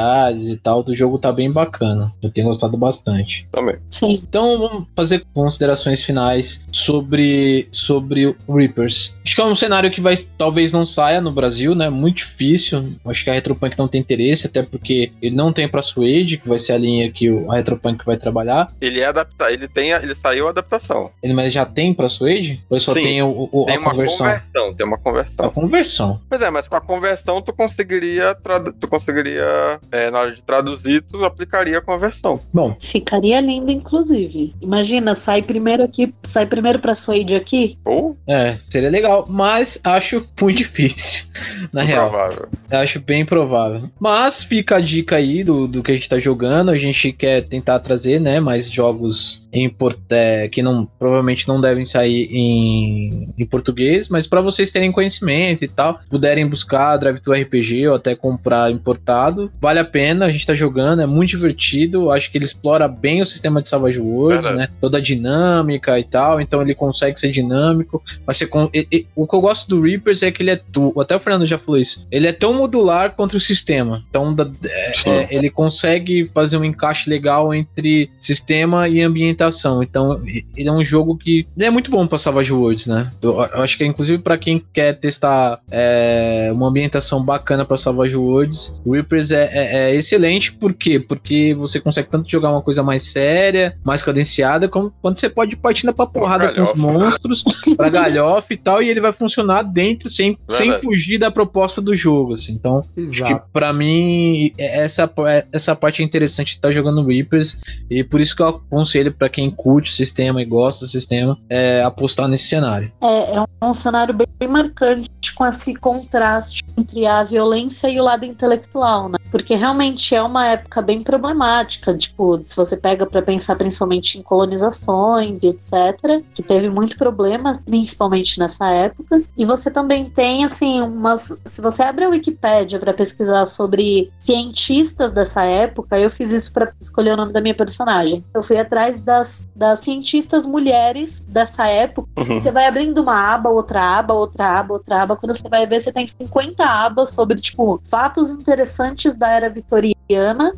[0.48, 0.84] e tal.
[0.84, 2.12] Do jogo tá bem bacana.
[2.22, 3.48] Eu tenho gostado bastante.
[3.52, 3.76] Também.
[3.90, 4.22] Sim.
[4.28, 9.16] Então vamos fazer considerações finais sobre, sobre o Reapers.
[9.26, 11.90] Acho que é um cenário que vai talvez não saia no Brasil, né?
[11.90, 12.94] Muito difícil.
[13.06, 16.48] Acho que a Retropunk não tem interesse, até porque ele não tem pra Suede, que
[16.48, 18.72] vai ser a linha que o- a Retropunk vai trabalhar.
[18.82, 21.12] Ele é adaptado, ele tem, a- ele saiu a adaptação.
[21.22, 22.62] Ele mas já tem pra Suede?
[22.70, 23.04] Ou só Sim.
[23.04, 24.18] tem o, o- Tem a uma conversão?
[24.28, 25.50] conversão, tem uma A conversão.
[25.50, 26.22] conversão.
[26.30, 28.36] Pois é, mas com a conversão tu conseguiria,
[28.80, 32.40] tu conseguiria, é, na de traduzir, tu aplicaria a conversão.
[32.54, 34.54] Bom, Ficaria lindo, inclusive.
[34.62, 37.78] Imagina, sai primeiro aqui, sai primeiro pra Suede aqui.
[37.86, 41.26] Ou é, seria legal, mas acho muito difícil,
[41.72, 42.10] na real.
[42.10, 42.50] provável.
[42.70, 43.90] Acho bem provável.
[44.00, 46.70] Mas fica a dica aí do, do que a gente tá jogando.
[46.70, 51.60] A gente quer tentar trazer, né, mais jogos em port é, que não provavelmente não
[51.60, 57.20] devem sair em, em português, mas para vocês terem conhecimento e tal, puderem buscar Drive
[57.20, 60.11] to RPG ou até comprar importado, vale a pena.
[60.26, 62.12] A gente tá jogando, é muito divertido.
[62.12, 64.72] Acho que ele explora bem o sistema de Savage Worlds, Verdade.
[64.72, 64.78] né?
[64.82, 68.02] Toda a dinâmica e tal, então ele consegue ser dinâmico.
[68.26, 70.56] Mas você con- e- e- o que eu gosto do Reapers é que ele é
[70.72, 72.06] tu, até o Fernando já falou isso.
[72.12, 74.04] Ele é tão modular contra o sistema.
[74.10, 79.82] Então da- é- é, ele consegue fazer um encaixe legal entre sistema e ambientação.
[79.84, 80.22] Então
[80.56, 83.12] ele é um jogo que ele é muito bom para Savage Worlds, né?
[83.22, 88.16] Eu, eu acho que inclusive para quem quer testar é, uma ambientação bacana para Savage
[88.16, 90.52] Worlds, o Reapers é, é- é excelente.
[90.52, 91.00] Por quê?
[91.00, 95.56] Porque você consegue tanto jogar uma coisa mais séria, mais cadenciada, como quando você pode
[95.56, 97.44] partir pra porrada com os monstros,
[97.76, 101.96] pra galhofa e tal, e ele vai funcionar dentro sem, sem fugir da proposta do
[101.96, 102.54] jogo, assim.
[102.54, 103.46] Então, acho que Exato.
[103.52, 107.58] pra mim, é- essa, é- essa parte é interessante de estar jogando Reapers,
[107.90, 111.38] e por isso que eu aconselho pra quem curte o sistema e gosta do sistema,
[111.50, 112.92] é apostar nesse cenário.
[113.02, 118.26] É, é um cenário bem marcante com esse contraste entre a violência e o lado
[118.26, 119.18] intelectual, né?
[119.30, 124.22] Porque realmente é uma época bem problemática, tipo, se você pega pra pensar principalmente em
[124.22, 129.22] colonizações e etc, que teve muito problema, principalmente nessa época.
[129.38, 135.12] E você também tem assim umas, se você abre a Wikipédia pra pesquisar sobre cientistas
[135.12, 138.24] dessa época, eu fiz isso pra escolher o nome da minha personagem.
[138.34, 143.98] Eu fui atrás das, das cientistas mulheres dessa época você vai abrindo uma aba, outra
[143.98, 145.16] aba, outra aba, outra aba.
[145.16, 149.81] Quando você vai ver, você tem 50 abas sobre, tipo, fatos interessantes da era vitoriana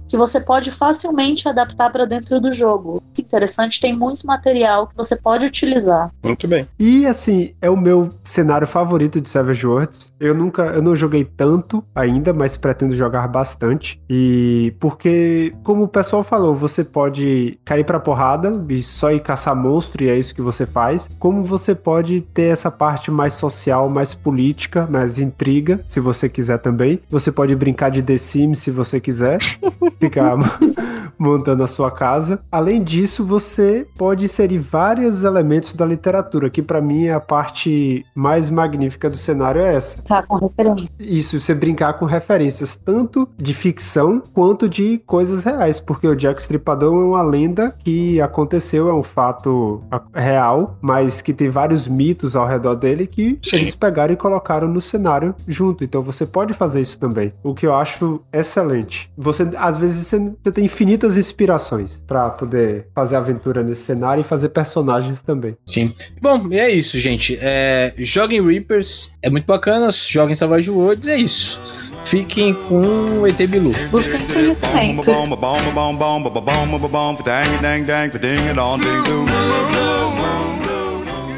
[0.10, 2.94] que você pode facilmente adaptar para dentro do jogo.
[2.94, 6.12] Muito interessante, tem muito material que você pode utilizar.
[6.24, 6.68] Muito bem.
[6.80, 10.14] E assim, é o meu cenário favorito de Savage Worlds.
[10.20, 14.02] Eu nunca, eu não joguei tanto ainda, mas pretendo jogar bastante.
[14.10, 19.56] E porque, como o pessoal falou, você pode cair pra porrada e só ir caçar
[19.56, 21.10] monstro e é isso que você faz.
[21.20, 26.58] Como você pode ter essa parte mais social, mais política, mais intriga, se você quiser
[26.58, 27.00] também.
[27.10, 29.38] Você pode brincar de The Sims se você quiser.
[30.00, 30.34] Fica
[31.18, 32.40] montando a sua casa.
[32.52, 38.06] Além disso, você pode inserir vários elementos da literatura, que para mim é a parte
[38.16, 40.02] mais magnífica do cenário é essa.
[40.02, 40.94] Tá com referência.
[41.00, 46.42] Isso, você brincar com referências tanto de ficção quanto de coisas reais, porque o Jack
[46.42, 49.82] Stripador é uma lenda que aconteceu, é um fato
[50.14, 53.58] real, mas que tem vários mitos ao redor dele que Sim.
[53.58, 55.84] eles pegaram e colocaram no cenário junto.
[55.84, 58.93] Então você pode fazer isso também, o que eu acho excelente.
[59.18, 64.24] Você às vezes você, você tem infinitas inspirações para poder fazer aventura nesse cenário e
[64.24, 65.56] fazer personagens também.
[65.66, 65.94] Sim.
[66.22, 67.38] Bom, e é isso, gente.
[67.42, 69.92] É, joguem Reapers, é muito bacana.
[69.92, 71.60] Joguem Savage Worlds, é isso.
[72.06, 73.72] Fiquem com o ET Bilu.
[73.90, 75.04] Busquem conhecimento.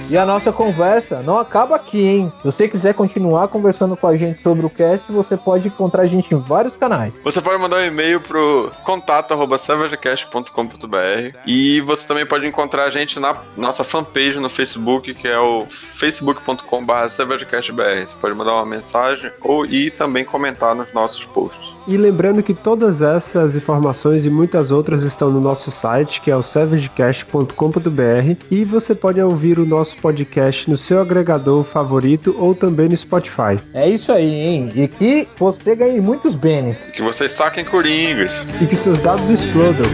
[0.10, 2.32] E a nossa conversa não acaba aqui, hein?
[2.38, 6.08] Se você quiser continuar conversando com a gente sobre o cast, você pode encontrar a
[6.08, 7.14] gente em vários canais.
[7.24, 13.36] Você pode mandar um e-mail pro contato@savagecast.com.br e você também pode encontrar a gente na
[13.58, 18.08] nossa fanpage no Facebook, que é o facebook.com/savagecastbr.
[18.08, 21.74] Você pode mandar uma mensagem ou e também comentar nos nossos posts.
[21.88, 26.36] E lembrando que todas essas informações e muitas outras estão no nosso site, que é
[26.36, 32.89] o savagecast.com.br, e você pode ouvir o nosso podcast no seu agregador favorito ou também
[32.89, 33.59] no Spotify.
[33.73, 34.71] É isso aí, hein?
[34.75, 36.77] E que você ganhe muitos bens.
[36.93, 38.31] Que vocês saquem coringas.
[38.59, 39.86] E que seus dados explodam.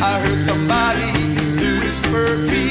[0.00, 1.12] I heard somebody
[1.80, 2.67] whisper me